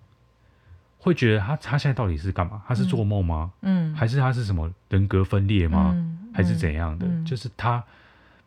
[0.98, 2.64] 会觉得他他现在到底是干嘛？
[2.66, 3.52] 他是做梦吗？
[3.60, 5.96] 嗯，还是他是什么人格分裂吗？
[6.34, 7.06] 还是怎样的？
[7.06, 7.84] 嗯、就是他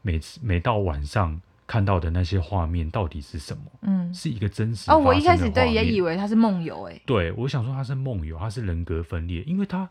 [0.01, 3.63] 每次每到晚上看到的那些画面到底是什么？
[3.81, 4.97] 嗯，是一个真实哦。
[4.97, 9.89] 我一开始对也以为他是梦游，哎，对我想说他是梦游，他是人格分裂，因为他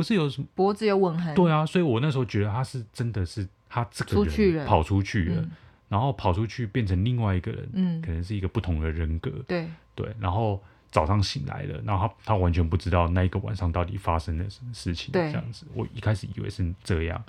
[0.00, 1.34] 不是有什么脖子有吻痕？
[1.34, 5.50] 对啊，所以我那时候觉得他是真的是他这个人跑出去了，嗯、
[5.90, 9.68] 然后跑出去变成另外一个人，嗯，可能是一个不同的人格，对。
[9.94, 10.58] 对，然后
[10.90, 17.22] 早上醒来了，然后他他完全不知道那一个晚上到底发生了什么事情，对，这样子，我一开始以为是这样，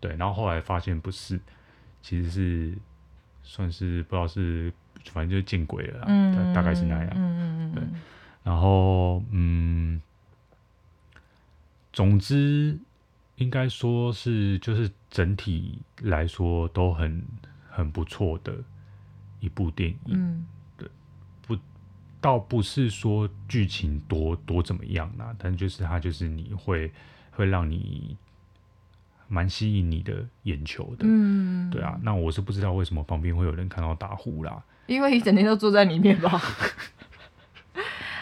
[0.00, 1.38] 对，然后后来发现不是，
[2.02, 2.74] 其实是
[3.44, 4.72] 算是不知道是
[5.12, 7.84] 反正就是见鬼了，嗯，大概是那样，嗯嗯嗯，对，
[8.42, 10.02] 然后嗯。
[11.96, 12.78] 总之，
[13.36, 17.24] 应该说是就是整体来说都很
[17.70, 18.54] 很不错的
[19.40, 19.96] 一部电影。
[20.08, 20.86] 嗯，对，
[21.46, 21.56] 不，
[22.20, 26.92] 倒不是说剧情多多怎么样啦，但就是它就是你会
[27.30, 28.14] 会让你
[29.26, 31.06] 蛮吸引你的眼球的。
[31.08, 31.98] 嗯，对啊。
[32.02, 36.38] 那我是不知道为什么旁边会有人看到打呼啦，因为一整天都坐在里面吧。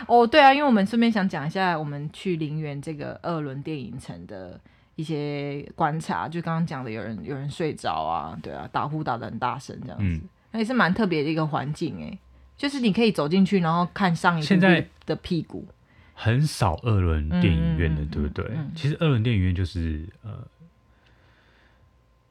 [0.09, 4.59] 哦，oh, 对啊，因为我们顺便想讲一下，我们去陵园这个二轮电影城的
[4.97, 10.21] 一些观察，就刚刚讲的，有人有人睡着啊，对啊，打呼打的很大声这样子，嗯、
[10.53, 12.19] 那也是蛮特别的一个环境哎，
[12.57, 15.67] 就是你可以走进去，然后看上一部的屁股。
[16.15, 18.47] 很少二轮电影院的，嗯、对不对？
[18.51, 20.47] 嗯、其实二轮电影院就是呃。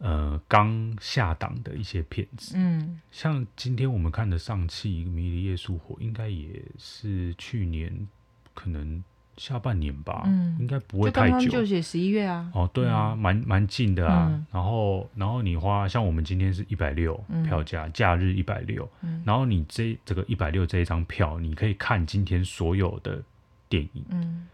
[0.04, 8.06] 呃，刚下档的一些片子，嗯，像今天我们看的上汽《迷离夜宿火》，应该也是去年
[8.54, 9.02] 可能
[9.38, 18.86] 下半年吧，嗯，应该不会太久，就写十一月啊，哦，对啊，蛮蛮近的啊，然后然后你花像我们今天是一百六票价，假日一百六，
[19.24, 23.24] 然后你这这个一百六这一张票，你可以看今天所有的
[23.70, 24.50] 电影，嗯，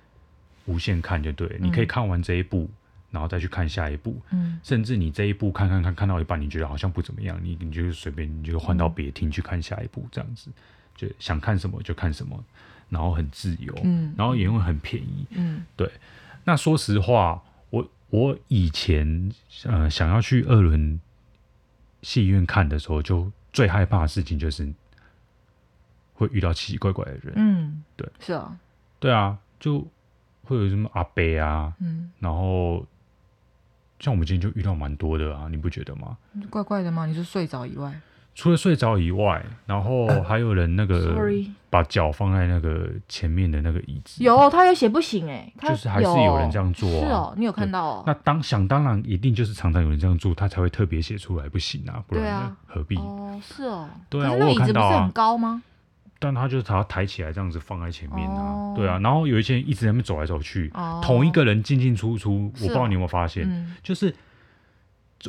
[0.65, 2.69] 无限看就对，你可以看完这一部。
[3.11, 10.51] 然后再去看下一部，嗯，甚至你这一步看看看看到一半，你觉得好像不怎么样，你你就随便你就换到别厅去看下一部，这样子，
[10.95, 12.43] 就想看什么就看什么，
[12.87, 15.91] 然后很自由，嗯，然后也会很便宜，嗯，对。
[16.43, 19.31] 那说实话，我我以前
[19.63, 21.01] 呃想要去二轮
[22.03, 24.71] 戏院看的时候，就最害怕的事情就是
[26.13, 28.55] 会遇到奇奇怪怪的人，嗯，对，是啊，
[28.99, 29.87] 对啊，就
[30.43, 32.85] 会有什么阿伯啊，嗯，然后。
[33.99, 36.17] 像我们今天就遇到蛮多的啊，你不觉得吗？
[36.49, 37.05] 怪怪的吗？
[37.05, 37.93] 你是睡着以外，
[38.33, 41.15] 除了睡着以外，然后 还有人那个
[41.69, 44.23] 把脚放在那个前面的那个椅子。
[44.23, 47.07] 有，他有写不行哎，就是还是有人这样做啊。
[47.07, 48.03] 是哦，你有看到哦？
[48.07, 52.95] 那当想当然一定就是常常有人这样做，他才会特别写出来不行啊，不然呢何必？
[52.97, 54.87] 哦，是哦，对啊，我椅子不是。
[54.97, 55.61] 很高吗？
[56.19, 64.13] 但他就是他抬起来这样子放在前面啊，对啊，然后有一些人一直在那边走来走去，同一个人进进出出，我不知道你有没有发现，就是。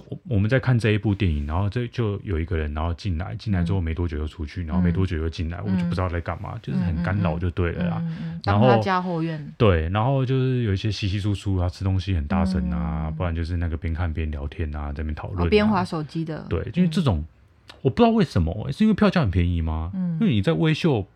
[0.09, 7.97] 我我们在看这一部电影，然后这就有一个人，然后进来，进来之后没多久又出去，然后没多久又进来，嗯、我就不知道在干嘛，嗯、就是很干扰就对了啦。
[8.03, 9.53] 嗯嗯、然后家后院。
[9.59, 16.47] 对，然后就是有一些稀稀疏疏啊，吃东西很大声啊，嗯、不然就是那个边看边聊天啊，在那边讨论、啊，边滑手机的。
[16.49, 17.25] 对，因为这种、嗯、
[17.83, 19.91] 我不知道为什么，是因为票价很便宜吗？
[19.95, 21.07] 嗯、因为你在微秀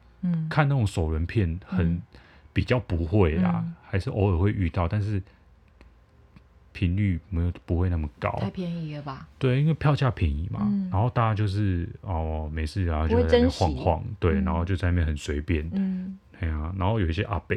[0.49, 2.03] 看那种首轮片很，嗯、
[2.53, 5.23] 比较不会啦，嗯、还是偶尔会遇到，但是。
[6.77, 9.29] 频率没有不会那么高，太便宜了吧？
[9.39, 17.57] 对，因为票价便宜嘛，嗯、然后大家就是哦没事啊，就在那边晃晃，对，嗯、然后就在那边很随便，嗯，对啊，然后有一些阿伯，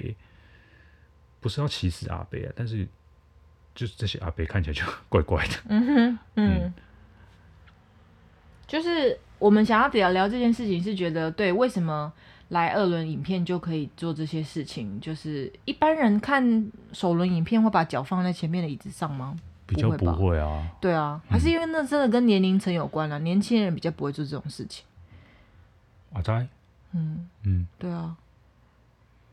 [1.39, 2.87] 不是要歧视阿伯啊，但是
[3.73, 6.73] 就是这些阿伯看起来就怪怪的，嗯哼，嗯，嗯
[8.67, 12.11] 就是我们想要聊聊这件事情，是觉得对，为什么？
[12.49, 19.35] 来二轮影片就可以做这些事情，就是一般人看首轮影片会把脚放在前面的椅子上吗？
[19.65, 20.65] 比较不会啊。
[20.79, 24.85] 对啊，还是因为那真的跟年龄层有关了，啊，嗯、年轻人比较不会做这种事情。
[26.13, 26.47] 阿在，
[26.93, 28.15] 嗯嗯，对啊，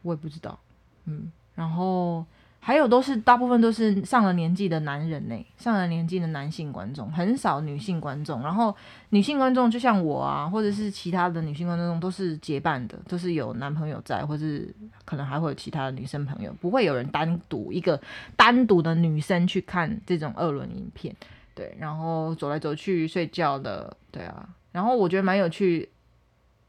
[0.03, 0.59] 我也不知道，
[1.05, 2.27] 嗯，然后。
[2.67, 8.41] 还有都是大部分都是上了年纪的男人呢，上了年纪的男性观众，很少女性观众。
[8.41, 8.75] 然后
[9.11, 14.75] 女性观众就像我啊，或者是其他的女性观众都是结伴的，都是有男朋友在，或者是
[15.05, 18.01] 可能还会有其他的女生朋友，不会有人单独一个
[18.35, 21.15] 单独的女生去看这种二轮影片。
[21.55, 24.49] 对，然后走来走去睡觉的，对啊。
[24.73, 25.87] 然后我觉得蛮有趣，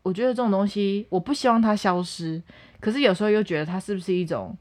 [0.03, 2.43] 我觉得这种东西我不希望它消失，
[2.81, 4.53] 可是有时候又觉得它是不是一种。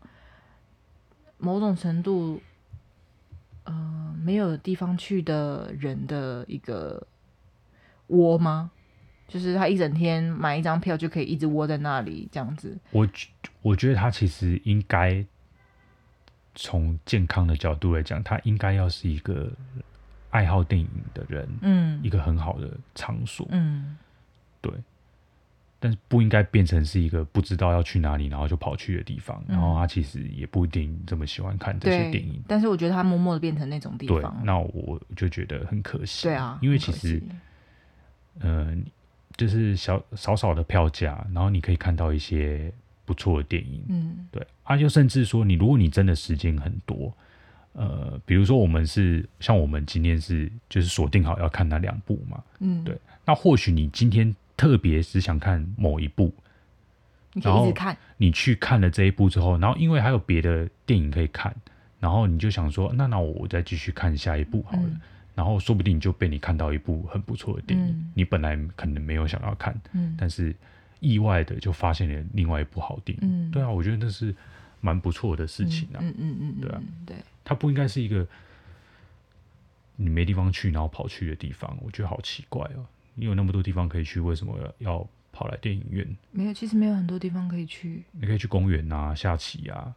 [1.44, 2.40] 某种程度，
[3.64, 7.06] 呃，没有地方去的人的一个
[8.08, 8.70] 窝吗？
[9.28, 12.76] 就是他一整天买一张票就可以一直窝在那里这样子。
[12.90, 13.08] 我
[13.62, 15.24] 我觉得他其实应该
[16.54, 19.50] 从健康的角度来讲，他应该要是一个
[20.30, 23.96] 爱好电影的人，嗯，一个很好的场所，嗯，
[24.60, 24.72] 对。
[25.84, 29.38] 但是不应该变成是一个不知道要去哪里，然后就跑去的地方。
[29.48, 32.42] 嗯、然后他其实也不一定这么喜欢看这些电影。
[32.48, 36.22] 但是我觉得他默默的变成那种地方，对，那我就觉得很可惜。
[36.22, 37.22] 对啊，因为其实，
[38.40, 38.76] 嗯、呃，
[39.36, 42.72] 就是小少少的票价，然后你可以看到一些
[43.04, 43.84] 不错的电影。
[43.90, 44.42] 嗯，对。
[44.62, 47.14] 啊，就甚至说，你如果你真的时间很多，
[47.74, 52.42] 呃，比如说我们是像我们今天是就是锁定好要看那两部嘛。
[52.60, 52.98] 嗯，对。
[53.26, 54.34] 那或许你今天。
[54.56, 56.32] 特别是想看某一部，
[57.32, 57.96] 你可以一直看。
[58.16, 61.54] 你去看了这一部之后，然后因为还有别的电影可以看，
[62.00, 64.82] 然后你就想说，那那我再继续看下一部好了。
[64.84, 65.00] 嗯、
[65.34, 70.54] 然后说不定就被你看到一部很不错的电影，嗯、你本来可能没有想要看，嗯、但是
[71.00, 73.48] 意外的就发现了另外一部好电影。
[73.48, 74.34] 嗯、对啊，我觉得那是
[74.80, 75.98] 蛮不错的事情啊。
[76.00, 78.24] 嗯嗯嗯，对啊，对，它不应该是一个
[79.96, 82.86] 你没地方去然后跑去的地方，我觉得好奇怪哦。
[83.14, 86.16] 你有那么多地方可以去，为什么要跑来电影院？
[86.30, 88.04] 没有，其实没有很多地方可以去。
[88.12, 89.94] 你可以去公园啊，下棋啊。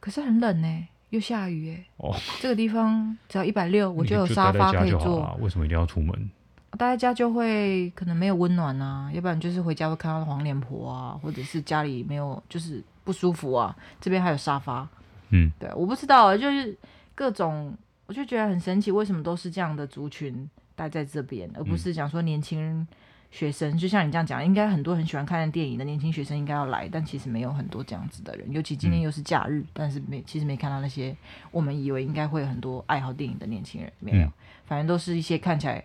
[0.00, 1.84] 可是很冷呢，又下雨哎。
[1.96, 5.34] 哦，这个地方只要一百六，我就有沙发可以坐啊。
[5.40, 6.30] 为什么一定要出门？
[6.78, 13.74] 待在家就会可能没有温暖啊，要不然就是回家会看到黄脸婆啊，或者是家里没有就是不舒服啊。
[13.98, 14.86] 这边还有沙发，
[15.30, 16.76] 嗯，对，我不知道，就是
[17.14, 17.74] 各种，
[18.04, 20.48] 我就觉得很神奇，为什么都是这样的族群？
[20.76, 22.86] 待在这边，而不是讲说年轻人
[23.30, 28.52] 学生，嗯、就像你这样讲，应该很多很喜欢看电影的年轻学生应该要来，但其实没有很多这样子的人。
[28.52, 31.16] 尤其今天又是假日，嗯、但是没其实没看到那些
[31.50, 34.32] 我们以为应该会有很多爱好电影的年轻人，没有，嗯、
[34.66, 35.82] 反正都是一些看起来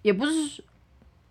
[0.00, 0.64] 也不是，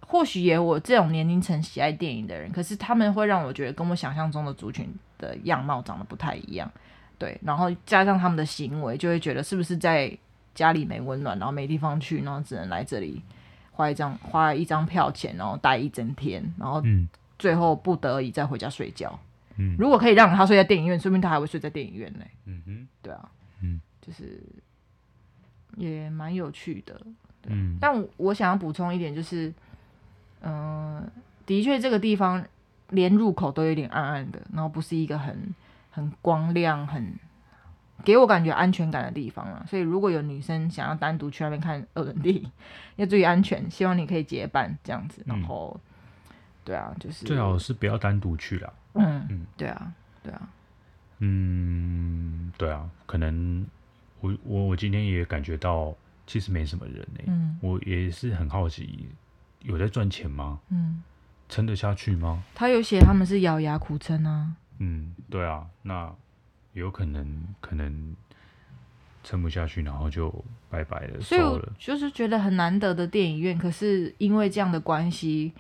[0.01, 6.71] 或许也我这种年龄层喜爱电影的人，可是他们会让我觉得跟我想象中的族群的样貌长得不太一样，
[7.17, 10.15] 对，然后加上他们的行为，就会觉得是不是在。
[10.53, 13.21] 家里没温暖，然后没地方去，然后只能来这里
[13.71, 16.81] 花一张花一张票钱，然后待一整天，然后
[17.39, 19.19] 最后不得已再回家睡觉。
[19.57, 22.25] 嗯，如果可以让他睡在电影院，说明他还会睡在电影院呢。
[22.45, 23.29] 嗯哼，对啊，
[23.61, 24.41] 嗯，就是
[25.75, 27.01] 也蛮有趣的。
[27.47, 29.53] 嗯，但我想要补充一点，就是，
[30.41, 31.03] 嗯、呃，
[31.45, 32.45] 的确这个地方
[32.89, 35.53] 连入口都有点暗暗的，然后不是一个很
[35.89, 37.13] 很光亮很。
[38.03, 42.51] 给我感觉安全感的地方了，所以如果有女生想要单独去那边看二人电影，
[42.97, 43.69] 要注意安全。
[43.71, 45.79] 希望你可以结伴这样子，然后，
[46.29, 46.35] 嗯、
[46.65, 48.73] 对啊，就是最好是不要单独去啦。
[48.93, 50.41] 嗯嗯，对啊，对啊，
[51.19, 53.65] 嗯，对啊，可能
[54.19, 55.95] 我我我今天也感觉到
[56.27, 57.23] 其实没什么人呢、欸。
[57.27, 59.07] 嗯，我也是很好奇，
[59.61, 60.59] 有在赚钱吗？
[60.69, 61.01] 嗯，
[61.47, 62.43] 撑得下去吗？
[62.53, 64.55] 他有写他们是咬牙苦撑啊。
[64.79, 66.13] 嗯，对啊，那。
[66.73, 68.15] 有可能可能
[69.23, 70.29] 撑不下去，然后就
[70.69, 75.53] 拜拜了，所以我就是觉得很难得的电影院，可是因为这样的关系，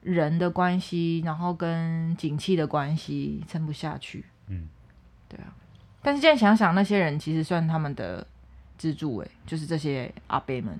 [0.00, 4.24] 人的关系，然后跟景气的关系，撑不下去。
[4.48, 4.68] 嗯，
[5.28, 5.54] 对啊。
[6.02, 8.26] 但是现在想想，那些人其实算他们的
[8.76, 10.78] 支柱，诶，就是这些阿伯们，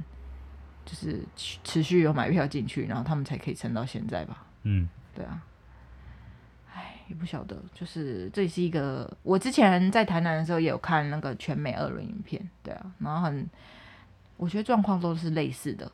[0.85, 4.45] 就是持续有买票进去，然后他们才可以撑到现在吧。
[4.65, 5.41] 嗯，对啊。
[7.09, 13.49] 也不晓得，就是这是一个，我之前在台南的时候也有看那个全美二轮影片，对啊，然后很，
[14.37, 15.91] 我觉得状况都是类似的，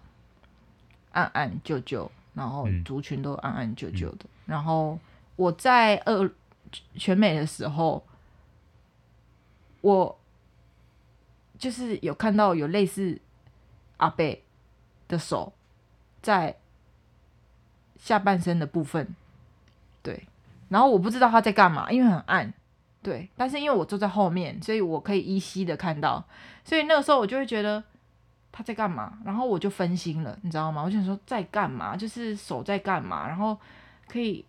[1.12, 4.98] 暗暗旧旧，然后族群都暗暗旧旧的，嗯、然后
[5.36, 6.30] 我在二
[6.94, 8.04] 全美的时候，
[9.80, 10.18] 我
[11.58, 13.20] 就是有看到有类似
[13.96, 14.44] 阿贝
[15.08, 15.52] 的手
[16.22, 16.56] 在
[17.96, 19.14] 下半身的部分，
[20.02, 20.26] 对。
[20.70, 22.54] 然后我不知道他在干嘛，因为很暗，
[23.02, 23.28] 对。
[23.36, 26.24] 但是因为我坐在后面，所以我可以依稀的看到。
[26.64, 27.82] 所以那个时候我就会觉得
[28.52, 30.82] 他在干嘛，然后我就分心了，你知道吗？
[30.82, 33.58] 我就想说在干嘛，就是手在干嘛，然后
[34.06, 34.44] 可以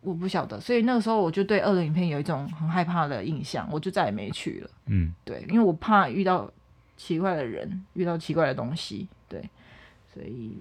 [0.00, 0.58] 我不晓得。
[0.58, 4.70] 所以那个时候我就对二轮影片有一种很害怕的印象，我就再也没去了。
[4.86, 6.50] 嗯，对，因为我怕遇到
[6.96, 9.46] 奇怪的人，遇到奇怪的东西，对，
[10.14, 10.56] 所以。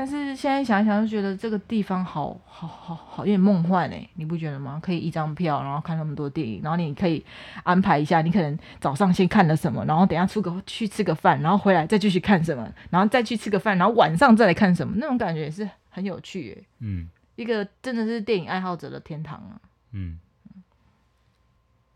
[0.00, 4.80] 但是现在想一想，就觉得这个地方好好好好有点梦幻哎，你不觉得吗？
[4.82, 7.22] 可以一张票，然后看那么多电影，然后你可以
[7.64, 16.64] 安排一下，你可能早上先看了什么，然后等下出个去吃个饭，然后回来再继续看什么，然后再去吃个饭，然后晚上再来看什么，那种感觉也是很有趣哎。
[16.78, 19.60] 嗯，一个真的是电影爱好者的天堂啊。
[19.92, 20.18] 嗯，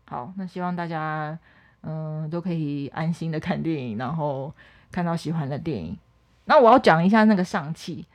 [0.05, 1.35] 好，那希望大家
[1.81, 4.53] 嗯、呃、都可以安心的看电影，然后
[4.91, 5.97] 看到喜欢的电影。
[6.45, 8.05] 那我要讲一下那个上气，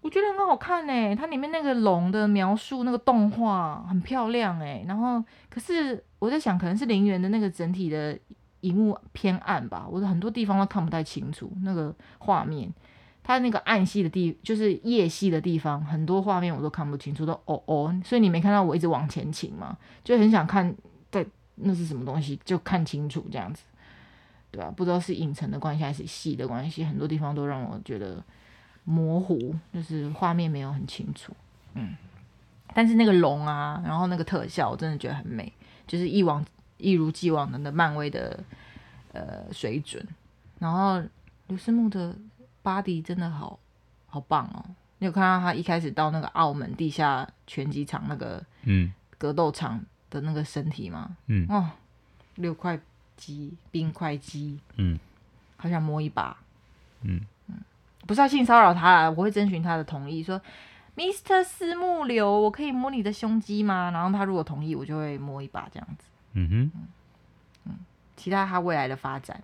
[0.00, 4.84] 我觉得很好看哎，它里面那个龙的描述，那个动画很漂亮哎。
[4.88, 8.18] 然后，可是我在想，可能是陵园的那个整体的
[8.60, 12.72] 荧幕偏暗吧，我的很多地方都看不太清楚那个画面。
[13.22, 20.74] 它那个暗系的地，就是夜系的地方，很多画面我都看不清楚，都哦哦，所以你没看到我一直往前倾嘛，就很想看
[21.12, 21.24] 在
[21.56, 23.62] 那是什么东西，就看清楚这样子，
[24.50, 24.70] 对吧、啊？
[24.76, 28.22] 不知道是影城的关系还是戏的关系，很多地方都让我觉得
[28.84, 31.32] 模糊，就是画面没有很清楚，
[31.74, 31.96] 嗯。
[32.74, 35.52] 但是那个龙啊，然后那个特效，我真的觉得很美，
[35.86, 36.44] 就是一往
[36.78, 38.38] 一如既往的那漫威的
[39.12, 40.06] 呃水准，
[40.58, 41.02] 然后
[41.48, 42.16] 刘思慕的。
[42.62, 43.58] 巴迪真的好
[44.06, 44.62] 好棒哦！
[44.98, 51.16] 你有看到他一开始到那个澳门地下拳击场那个嗯格斗场的那个身体吗？
[51.28, 51.70] 嗯哦，
[52.34, 52.78] 六块
[53.20, 54.98] 肌冰块肌嗯，
[55.58, 56.36] 好想摸一把
[57.02, 57.56] 嗯嗯，
[58.06, 60.40] 不是要性骚扰他啦，我会征询他的同意，说
[60.96, 61.44] Mr.
[61.44, 63.90] 思慕刘，我可以摸你的胸肌吗？
[63.92, 66.04] 然后他如果同意，我就会摸一把这样子。
[66.32, 66.88] 嗯哼嗯，
[67.66, 67.78] 嗯，
[68.16, 69.42] 其他他未来的发展。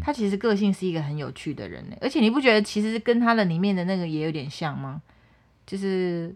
[0.00, 5.02] 他其实个性是一个很有趣的人呢，而且你不觉得其实跟他的里面的那个也有点像吗？
[5.66, 6.32] 就是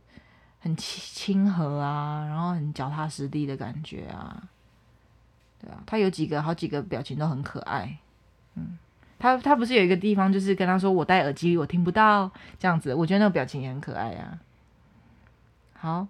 [0.58, 4.42] 很亲和啊，然后很脚踏实地的感觉啊，
[5.66, 7.98] 对啊，他有几个好几个表情都很可爱。
[8.54, 8.78] 嗯，
[9.18, 14.38] 他他不是有一个地方就是跟他说我戴耳机我听不到这样子，我觉得那个表情也很可爱啊。
[15.74, 16.06] 好，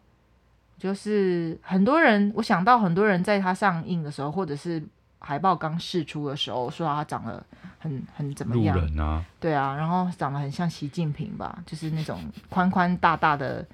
[0.78, 4.82] 就是很多人，我想到很多人在他上映的时候，或者是。
[5.18, 7.44] 海报刚释出的时候，说他长得
[7.80, 8.76] 很很怎么样？
[8.76, 13.66] 路人啊，对啊，然后长得很像习近平吧，就是那种宽宽大大的、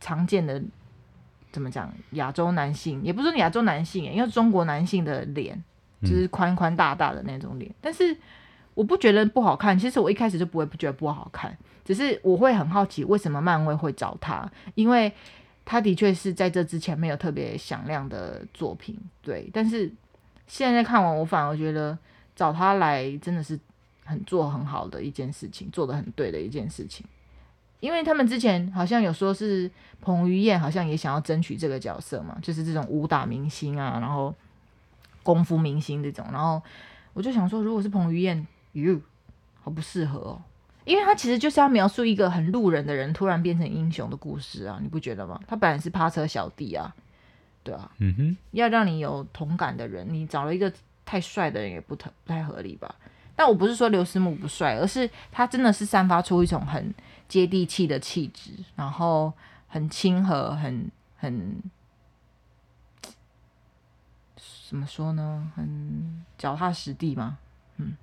[0.00, 0.62] 常见的
[1.54, 1.90] 怎么讲？
[2.10, 5.58] 亚洲男性也不是亚洲男性，因为中国男性的脸
[6.02, 7.70] 就是宽宽大大的那种脸。
[7.70, 8.14] 嗯、但是
[8.74, 15.10] 我不觉得不好看，其实我一开始就不会不觉得不好看，只是我会很好奇为什么漫威会找他，因为
[15.64, 19.90] 他的确是在这之前没有特别响亮的作品，对，但是。
[20.46, 21.96] 现在看完，我反而觉得
[22.36, 23.58] 找他来真的是
[24.04, 27.06] 很做很好的一件事情，做得很对的一件事情。
[27.84, 29.70] 因为他们之前好像有说是
[30.00, 34.34] 彭于晏，好像也想要争取这个角色嘛，就是这种武打明星啊，然后
[35.22, 36.24] 功夫明星这种。
[36.32, 36.62] 然后
[37.12, 38.98] 我就想说，如果是彭于晏，哟，
[39.60, 40.40] 好不适合哦，
[40.86, 45.38] 因为他其实就是要描述一个很路人的人突然变成英雄的故事啊，你不觉得吗？
[45.46, 46.94] 他本来是趴车小弟啊。
[47.62, 50.72] 对啊，嗯哼，要让你有同感的人，你找了一个
[51.04, 52.94] 太帅的人也不太不太合理吧？
[53.36, 56.94] 但我不是说刘思慕不帅，而是他真的是散发出一种很
[57.28, 59.32] 接地气的气质，然后
[59.68, 61.62] 很亲和，很很
[64.68, 65.50] 怎么说呢？
[65.54, 67.38] 很脚踏实地嘛。
[67.76, 67.96] 嗯，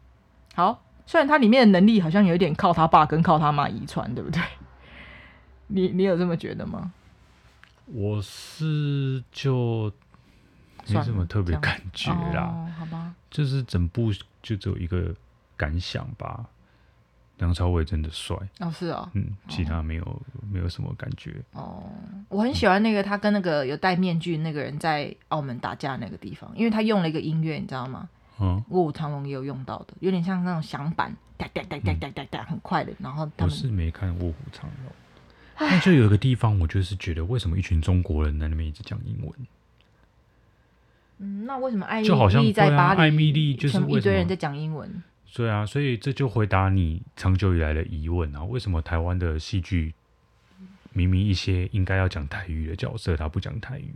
[0.54, 4.42] 好，虽然他里面的能力好像有点靠他爸跟靠他妈遗传，对不对？
[5.68, 6.94] 你你有这么觉得吗？
[7.86, 9.92] 我是就
[10.88, 15.14] 没什么特别感觉啦，哦，好吧，就是整部就只有一个
[15.58, 16.46] 感想吧。
[17.42, 20.22] 梁朝伟真的帅哦，是哦，嗯，其他没有，哦，
[20.52, 21.84] 没有什么感觉哦。
[22.30, 28.08] 我很喜欢那个他跟那个有戴面具那个人在澳门打架那个地方，因为他用了一个音乐，你知道吗？
[28.40, 32.94] 嗯，卧虎藏龙也有用到的，有点像那种响板，哒哒哒哒哒哒哒，很快的。
[33.00, 34.92] 然后我是没看卧虎藏龙。
[35.70, 39.34] 那就有一个地方，我就是觉得，为什么一群中国人在那边一直讲英文？
[41.18, 45.04] 嗯，那为什么艾米丽在巴黎，艾米丽就是一堆人在讲英文？
[45.34, 49.94] 对啊，所以这就回答你长久以来的疑问啊：为什么台湾的戏剧
[50.94, 53.94] 明明一些应该要讲台语的角色，他不讲台语？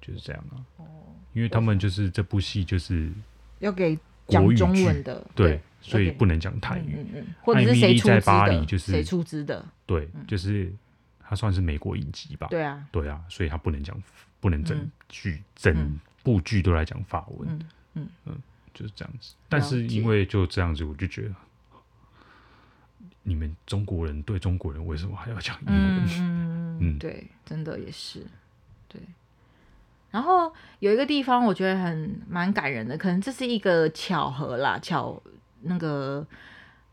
[0.00, 0.62] 就是这样啊。
[0.76, 0.84] 哦，
[1.32, 3.10] 因为他们就是这部戏就是
[3.58, 5.60] 要给讲中文的，对。
[5.80, 8.20] 所以不能讲台语，嗯嗯，或者是谁出资的？
[8.20, 9.64] 在巴黎就是谁出资的？
[9.86, 10.72] 对，就是
[11.20, 12.48] 他算是美国影集吧？
[12.50, 13.96] 对啊，对啊，所以他不能讲，
[14.40, 18.42] 不能整剧整部剧都来讲法文，嗯嗯嗯，
[18.74, 19.34] 就是这样子。
[19.48, 21.34] 但是因为就这样子，我就觉得
[23.22, 26.04] 你们中国人对中国人为什么还要讲英文？
[26.20, 28.26] 嗯嗯，对，真的也是，
[28.88, 29.00] 对。
[30.10, 35.22] 然后有一个地方我觉得很蛮感人的，可能这是一个巧合啦，巧。
[35.62, 36.24] 那个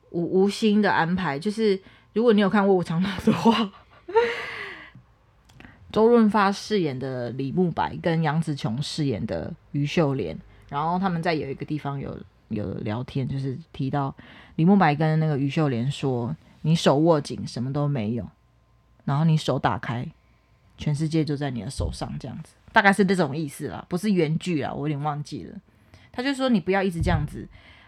[0.09, 1.79] 无无心的安排，就是
[2.13, 3.71] 如果你有看《卧虎藏龙》的话，
[5.93, 10.35] 周润发饰演的李慕白跟杨紫琼饰演的于秀莲，
[10.69, 12.17] 然后他们在有一个地方有
[12.49, 14.13] 有聊天，就是提到
[14.55, 18.23] 李慕白跟那个于秀莲说：“你手握紧，什么都没有；
[19.03, 20.07] 然后你手打开，
[20.77, 25.55] 全世界就在你的手上。”这样子，大概是这种意思啦，不是原句啊，我有点忘记了。
[26.11, 27.47] 他就说：“你不要一直这样子。”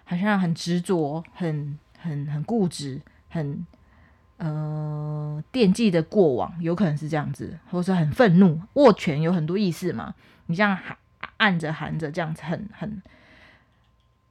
[0.09, 3.67] 好像很执着，很很很固执，很
[4.37, 10.15] 呃惦记的过往，有可能是这样子，或者很愤怒，握拳有很多意思嘛。
[10.45, 10.95] 你这样含
[11.37, 13.01] 按着含着这样子很，很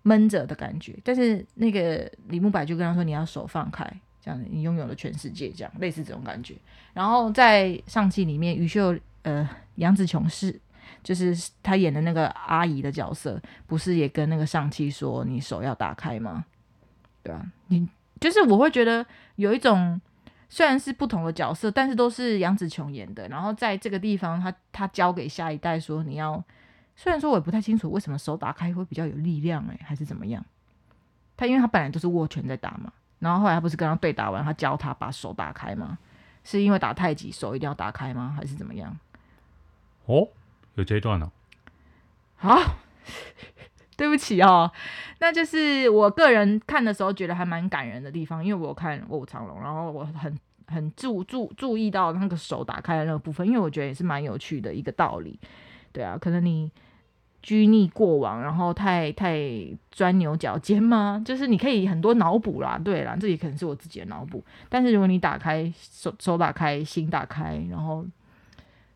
[0.03, 0.95] 闷着的感觉。
[1.03, 3.85] 但是那个李慕白就跟他说：“你要手放开，
[4.21, 6.55] 这样你拥有了全世界，这样类似这种感觉。”
[6.95, 10.61] 然后在上戏里面，于秀呃杨紫琼是
[11.03, 16.45] 就是他演的那个阿姨的角色，不是也跟那个上气说：“你手要打开吗？”
[17.23, 17.89] 对啊，你
[18.21, 19.05] 就是我会觉得
[19.37, 20.01] 有一种。
[20.49, 23.27] 虽然是不同的角色，但是都是杨紫琼演的。
[23.27, 26.43] 然后在这个地方他，他他教给下一代说：“你要，
[26.97, 30.45] 虽然说我也不太清楚为什么手打开会比较有力量，哎，还是怎么样？
[31.37, 35.99] 他因为他本来都是握拳在打嘛，然后后来他不是跟他对打完，他教他把手打开吗？
[36.43, 38.35] 是因为打太极手一定要打开吗？
[38.37, 38.97] 还是怎么样？
[40.07, 40.29] 哦，
[40.75, 41.31] 有这一段呢、
[42.41, 42.57] 哦。
[42.57, 42.77] 好，
[43.97, 44.73] 对不起哦，
[45.19, 50.37] 那就是我个人看的时候觉得还蛮感人的地方，因为我有看《卧虎藏龙》，然后我很。
[50.69, 55.39] 很注注注意到那个手打开的那个部分，因为我觉得也是蛮有趣的一个道理，
[55.97, 56.71] 对啊，可能你
[57.43, 59.41] 拘泥过往，然后太太
[59.91, 61.23] 钻牛角尖吗？
[61.25, 64.45] 就是你可以很多脑补啦，对啦，这也可能是我自己的脑补。
[64.69, 68.05] 但是如果你打开手手打开心打开，然后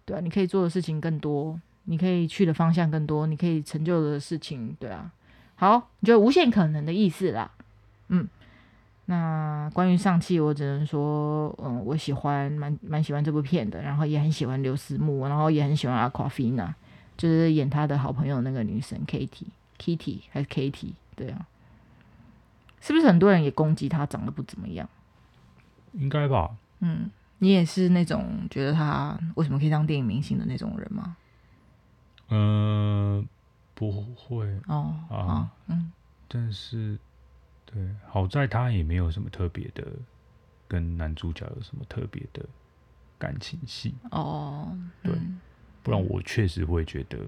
[0.05, 5.11] 对啊，你可以做的事情更多，你可以去的方向更多，你可以成就的事情，对啊，
[5.55, 7.51] 好，你觉得无限可能的意思啦，
[8.09, 8.29] 嗯。
[9.07, 16.73] 那关于上气，我只能说，嗯，我喜欢，蛮蛮喜欢这部片的，然后也很喜欢刘思慕，然后也很喜欢 Awkwafina，
[17.21, 21.47] 就是演他的好朋友那个女生 Kitty，Kitty 还是 Kitty，对啊，
[22.81, 24.89] 是不是很多人也攻击他长得不怎么样？
[25.93, 26.57] 应该吧。
[26.79, 31.17] 嗯，你也是那种觉得他为什么可以当电影明星的那种人吗？
[32.29, 33.25] 嗯、呃，
[33.75, 35.93] 不会哦啊，啊，嗯，
[36.27, 36.99] 但是。
[37.73, 39.87] 对，好在他也没有什么特别的，
[40.67, 42.45] 跟男主角有什么特别的
[43.17, 44.77] 感情戏哦。
[45.01, 45.41] 对、嗯，
[45.83, 47.19] 不然我确实会觉得。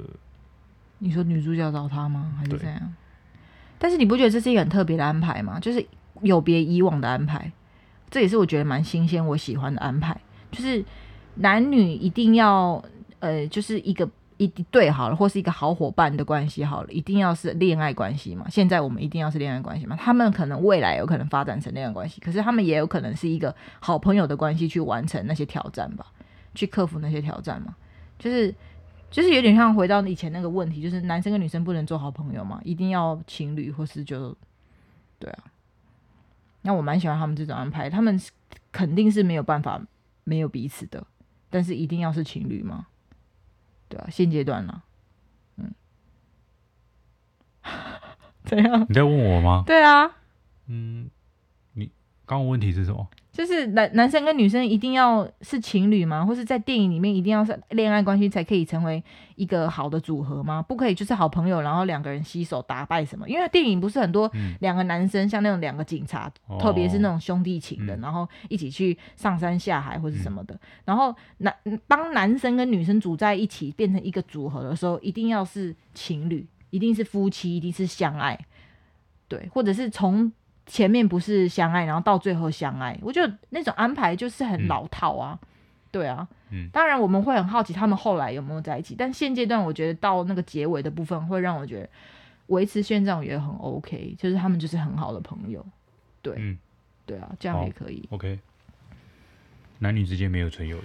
[0.98, 2.32] 你说女主角找他吗？
[2.38, 2.94] 还是怎样？
[3.78, 5.58] 但是你不觉得这是一个很特别的安排吗？
[5.60, 5.84] 就是
[6.20, 7.50] 有别以往的安排，
[8.10, 10.20] 这也是我觉得蛮新鲜、我喜欢的安排。
[10.50, 10.84] 就是
[11.36, 12.82] 男女一定要，
[13.20, 14.08] 呃，就是一个。
[14.38, 18.44] 一对好了，或是一个好伙伴的关系好了，一定要是恋爱关系嘛？
[18.50, 19.94] 现在我们一定要是恋爱关系嘛？
[19.94, 26.06] 他们可能未来有可能发展成恋爱关系，可是他们也有可能是一个好朋友的关系，去完成那些挑战吧，
[26.56, 27.76] 去克服那些挑战嘛？
[28.22, 28.54] 就是
[29.10, 32.60] 就是有点像回到以前那个问题，就是男生跟女生不能做好朋友嘛？
[32.64, 34.36] 一定要情侣，或是就
[35.18, 35.44] 对啊？
[36.62, 38.16] 那我蛮喜欢他们这种安排，他们
[38.70, 39.82] 肯定是没有办法
[40.22, 41.04] 没有彼此的，
[41.50, 42.86] 但是一定要是情侣吗？
[43.88, 44.82] 对啊，现阶段呢，
[45.56, 45.74] 嗯，
[48.44, 48.86] 怎样？
[48.88, 49.64] 你在问我吗？
[49.66, 50.08] 对啊，
[50.68, 51.10] 嗯，
[51.72, 51.86] 你
[52.24, 53.08] 刚刚问题是什么？
[53.32, 56.22] 就是男男生跟女生一定要是情侣吗？
[56.22, 59.02] 或是在电影里面一定要是恋爱关系才可以成为
[59.36, 60.60] 一个好的组合吗？
[60.60, 63.26] 不可以就是好朋友，然后两个人携手打败什么？
[63.26, 64.30] 因为电影不是很多
[64.60, 70.54] 两个男生、嗯、像那种两个警察，哦、特别是那种兄弟情的、嗯，然后一起去上山下海或是什么的。
[70.54, 71.56] 嗯、然后男
[71.88, 78.38] 当男生跟女生组在一起变成一个组合的时候，一定要是情侣，一定是夫妻，一定是相爱，
[79.26, 80.30] 对，或者是从。
[80.66, 85.48] 前面不是相爱，然后到最后相爱，我觉得那种安排就是很老套啊，嗯、
[85.90, 91.88] 对啊、嗯，当然我们会很好奇他们后来有没有在一起，但现阶段我觉得到那个结尾的部分会让我觉得
[92.46, 95.64] 维持现状也很 OK，就是他们就是很好的朋友，
[96.22, 96.58] 对，嗯、
[97.04, 98.38] 对啊，这样也可以，OK，
[99.80, 100.82] 男女之间没有纯友谊，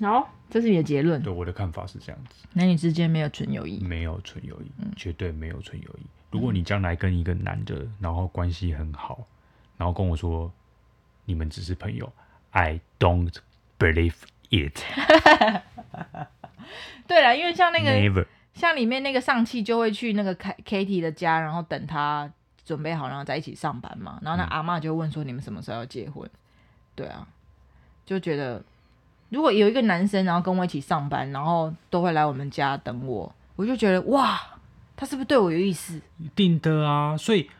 [0.00, 6.06] 好，这是你的结论，对，我的看法是这样子，男女之间没有纯友谊，没有纯友谊、嗯，绝对没有纯友谊。
[6.30, 9.26] 如果你将来跟一个男的，然后关系很好，
[9.76, 10.52] 然后跟我说
[11.24, 12.12] 你们只是朋友
[12.50, 13.34] ，I don't
[13.78, 14.14] believe
[14.50, 14.80] it。
[17.06, 18.26] 对了，因为像那个，Never.
[18.52, 22.30] 像里面那个上气就会去那个 Katie 的家，然后等他
[22.64, 24.18] 准备好，然后在一起上班嘛。
[24.22, 26.38] 然后那阿嬷就问说：“你们什么时候要结婚？”嗯、
[26.96, 27.26] 对啊，
[28.04, 28.62] 就觉得
[29.28, 34.40] 如果有一个男生，然后跟我一起上班，然后都会来我们家等我，我就觉得哇。
[34.98, 36.00] 他是不是对我有意思？
[36.16, 37.50] 一定的啊，所以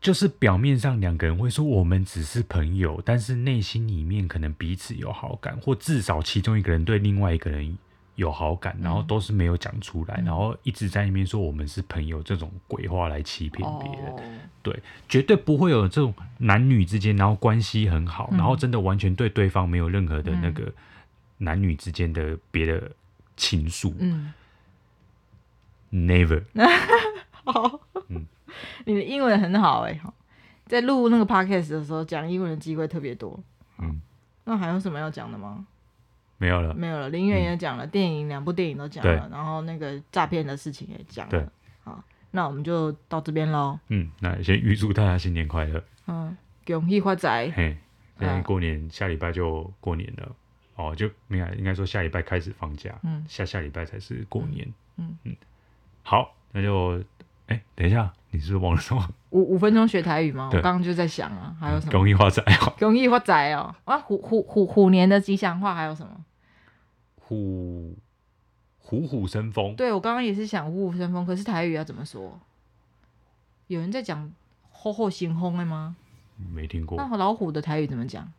[0.00, 7.78] 就是表面上两个人会说我们只是朋友，但是内心里面可能彼此有好感，或至少其中一个人对另外一个人
[8.20, 14.12] 有好感，然后都是没有讲出来，嗯，然后一直在那边说我们是朋友，这种鬼话来欺骗别人。
[14.12, 14.20] 哦。
[14.62, 20.70] 对，绝对不会有这种男女之间，然后关系很好，嗯，然后真的完全对对方没有任何的那个
[21.38, 22.92] 男女之间的别的
[23.36, 23.94] 情愫。
[23.98, 24.34] 嗯。
[25.90, 26.44] Never，
[27.42, 28.26] 好， 嗯，
[28.84, 29.98] 你的英文很好哎，
[30.66, 33.42] 在录那个 podcast 的时候讲英文的机会特别多，
[33.78, 34.00] 嗯，
[34.44, 35.66] 那还有什么要讲的吗？
[36.40, 37.10] 没有了，没有了。
[37.10, 41.46] 林远也讲了，嗯、电影两部电影都讲了，然后那个诈骗的事情也讲了，对，
[41.84, 43.78] 好，那我们就到这边喽。
[43.88, 45.84] 嗯，那先预祝大家新年快乐。
[46.06, 46.34] 嗯，
[46.66, 47.50] 恭喜发财。
[47.54, 47.76] 嘿，
[48.18, 50.34] 现在过年，下礼拜就过年了。
[50.76, 52.94] 哦，就没有，应该说下礼拜开始放假。
[53.02, 54.66] 嗯，下下礼拜才是过年。
[54.96, 55.36] 嗯嗯，
[56.02, 57.04] 好，那就，
[57.48, 59.06] 哎，等一下，你是忘了什么？
[59.28, 60.48] 五五分钟学台语吗？
[60.50, 61.92] 我刚刚就在想啊，还有什么？
[61.92, 62.72] 恭喜发财哦。
[62.80, 63.74] 恭喜发财哦。
[63.84, 66.12] 啊，虎虎虎虎年的吉祥话还有什么？
[67.30, 67.96] 虎。
[68.82, 72.40] 虎虎生风，对，我刚刚也是想虎虎生风，可是台语要怎么说？
[73.68, 74.32] 有人在讲
[74.72, 75.94] 吼吼行风的吗？
[76.52, 76.98] 没听过。
[76.98, 78.32] 那老虎的台语怎么讲？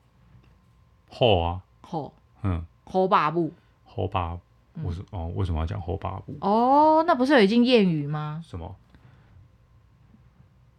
[1.10, 2.12] 吼啊，吼，
[2.42, 3.54] 嗯，虎爸母，
[3.86, 4.38] 虎爸，
[4.84, 5.32] 为什哦？
[5.36, 6.36] 为什么要讲虎爸母？
[6.42, 8.44] 哦，那不是有一句谚语吗？
[8.46, 8.76] 什么？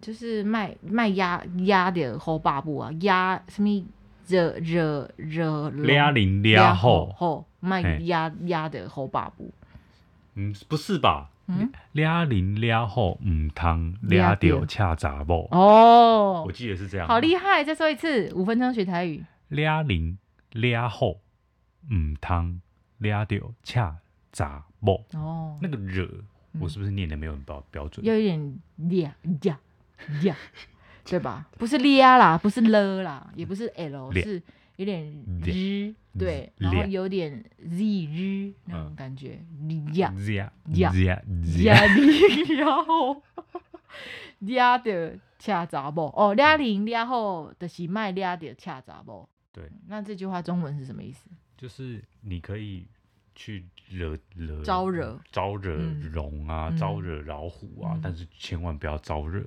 [0.03, 3.69] 就是卖卖鸭鸭的虎爸母啊，鸭什么
[4.27, 9.53] 惹惹惹俩零俩后后卖鸭鸭的后爸布。
[10.35, 11.31] 嗯，不是吧？
[11.49, 17.07] 嗯，俩零俩后唔通俩掉恰杂某哦，我记得是这样。
[17.07, 17.65] 好厉害！
[17.65, 19.25] 再说一次，五分钟学台语。
[19.49, 20.17] 俩零
[20.53, 21.21] 俩后
[21.93, 22.61] 唔通
[22.99, 23.97] 俩掉恰
[24.31, 26.09] 杂某哦，那个惹，
[26.61, 28.07] 我是不是念的没有很标标准？
[28.07, 29.59] 有点俩呀
[30.23, 30.37] 呀，
[31.05, 31.47] 对吧？
[31.59, 34.43] 不是俩啦，不是了啦，也不是 l，是。
[34.77, 35.05] 有点
[35.45, 39.39] 日，对，然后有点 z 日那种感觉，
[39.93, 40.13] 呀。
[40.33, 40.53] 呀。
[40.75, 41.23] 呀呀
[41.63, 41.75] 呀，
[42.59, 43.23] 然后
[44.39, 46.07] 俩的恰杂不？
[46.17, 49.29] 哦，俩零俩后的是卖俩的恰杂不？
[49.53, 51.29] 对，那这句话中文是什么意思？
[51.57, 52.89] 就是你可以
[53.35, 55.21] 去惹惹招惹。
[55.31, 55.77] 招惹
[56.13, 59.45] 龙啊，招惹老虎啊，但是千万不要招惹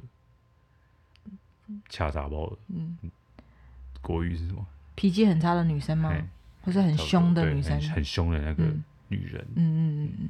[1.89, 2.57] 恰杂不？
[2.67, 2.97] 嗯，
[4.01, 4.65] 国语是什么？
[4.95, 6.09] 脾气很差的女生吗？
[6.09, 6.23] 嘿
[6.63, 7.79] 或是很凶的女生？
[7.91, 8.63] 很凶的那个
[9.09, 9.45] 女人。
[9.55, 10.29] 嗯嗯嗯嗯，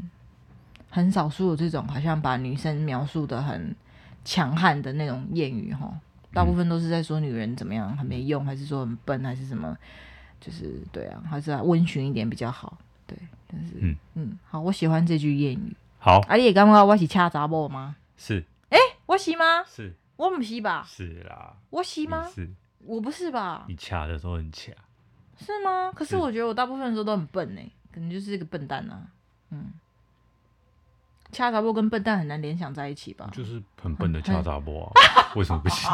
[0.90, 3.76] 很少数有这种好像把女生描述的很
[4.24, 5.94] 强悍的那种谚语哈，
[6.34, 9.78] 大部分都是在说女人怎么样很没用，还是说很笨，还是什么？
[10.42, 12.78] 就是对啊，还是要温驯一点比较好。
[13.08, 13.18] 对，
[13.48, 15.76] 但是嗯嗯，好，我喜欢这句谚语。
[16.00, 17.96] 好，阿你刚刚我是恰查某吗？
[18.18, 18.44] 是。
[18.70, 19.64] 哎、欸，我是吗？
[19.66, 19.94] 是。
[20.16, 20.84] 我不是吧？
[20.88, 21.56] 是啦。
[21.70, 22.28] 我是吗？
[22.34, 22.50] 是。
[22.80, 23.66] 我不是吧？
[23.68, 24.72] 你掐的时候很掐，
[25.40, 25.92] 是吗？
[25.96, 27.62] 可是我觉得我大部分的时候都很笨呢，
[27.92, 29.08] 可能就是一个笨蛋啊。
[29.50, 29.74] 嗯，
[31.32, 33.30] 掐杂波跟笨蛋很难联想在一起吧？
[33.34, 34.94] 就是很笨的掐杂波啊，
[35.36, 35.90] 为什么不行？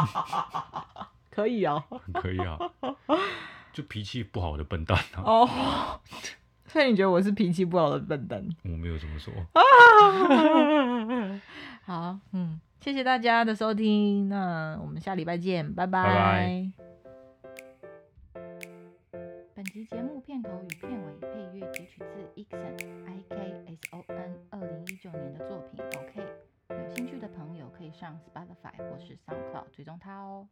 [1.30, 1.82] 可以啊，
[2.14, 2.58] 可以啊，
[3.72, 5.22] 就脾气不好的笨蛋啊。
[5.24, 6.00] 哦，
[6.72, 8.42] 所以你觉得我是脾气不好的笨蛋？
[8.64, 9.32] 我没有这么说。
[11.84, 12.58] 好，嗯。
[12.80, 16.02] 谢谢大家的收听，那我们下礼拜见，拜拜。
[16.02, 16.72] 拜拜。
[19.54, 22.74] 本集节目片头与片尾配乐截取自 Ikson
[23.06, 23.36] I K
[23.68, 25.80] S O N 二零一九年的作品。
[25.96, 26.26] OK，
[26.70, 30.48] 有兴趣的朋友可以上 Spotify 或是 SoundCloud 追踪他哦。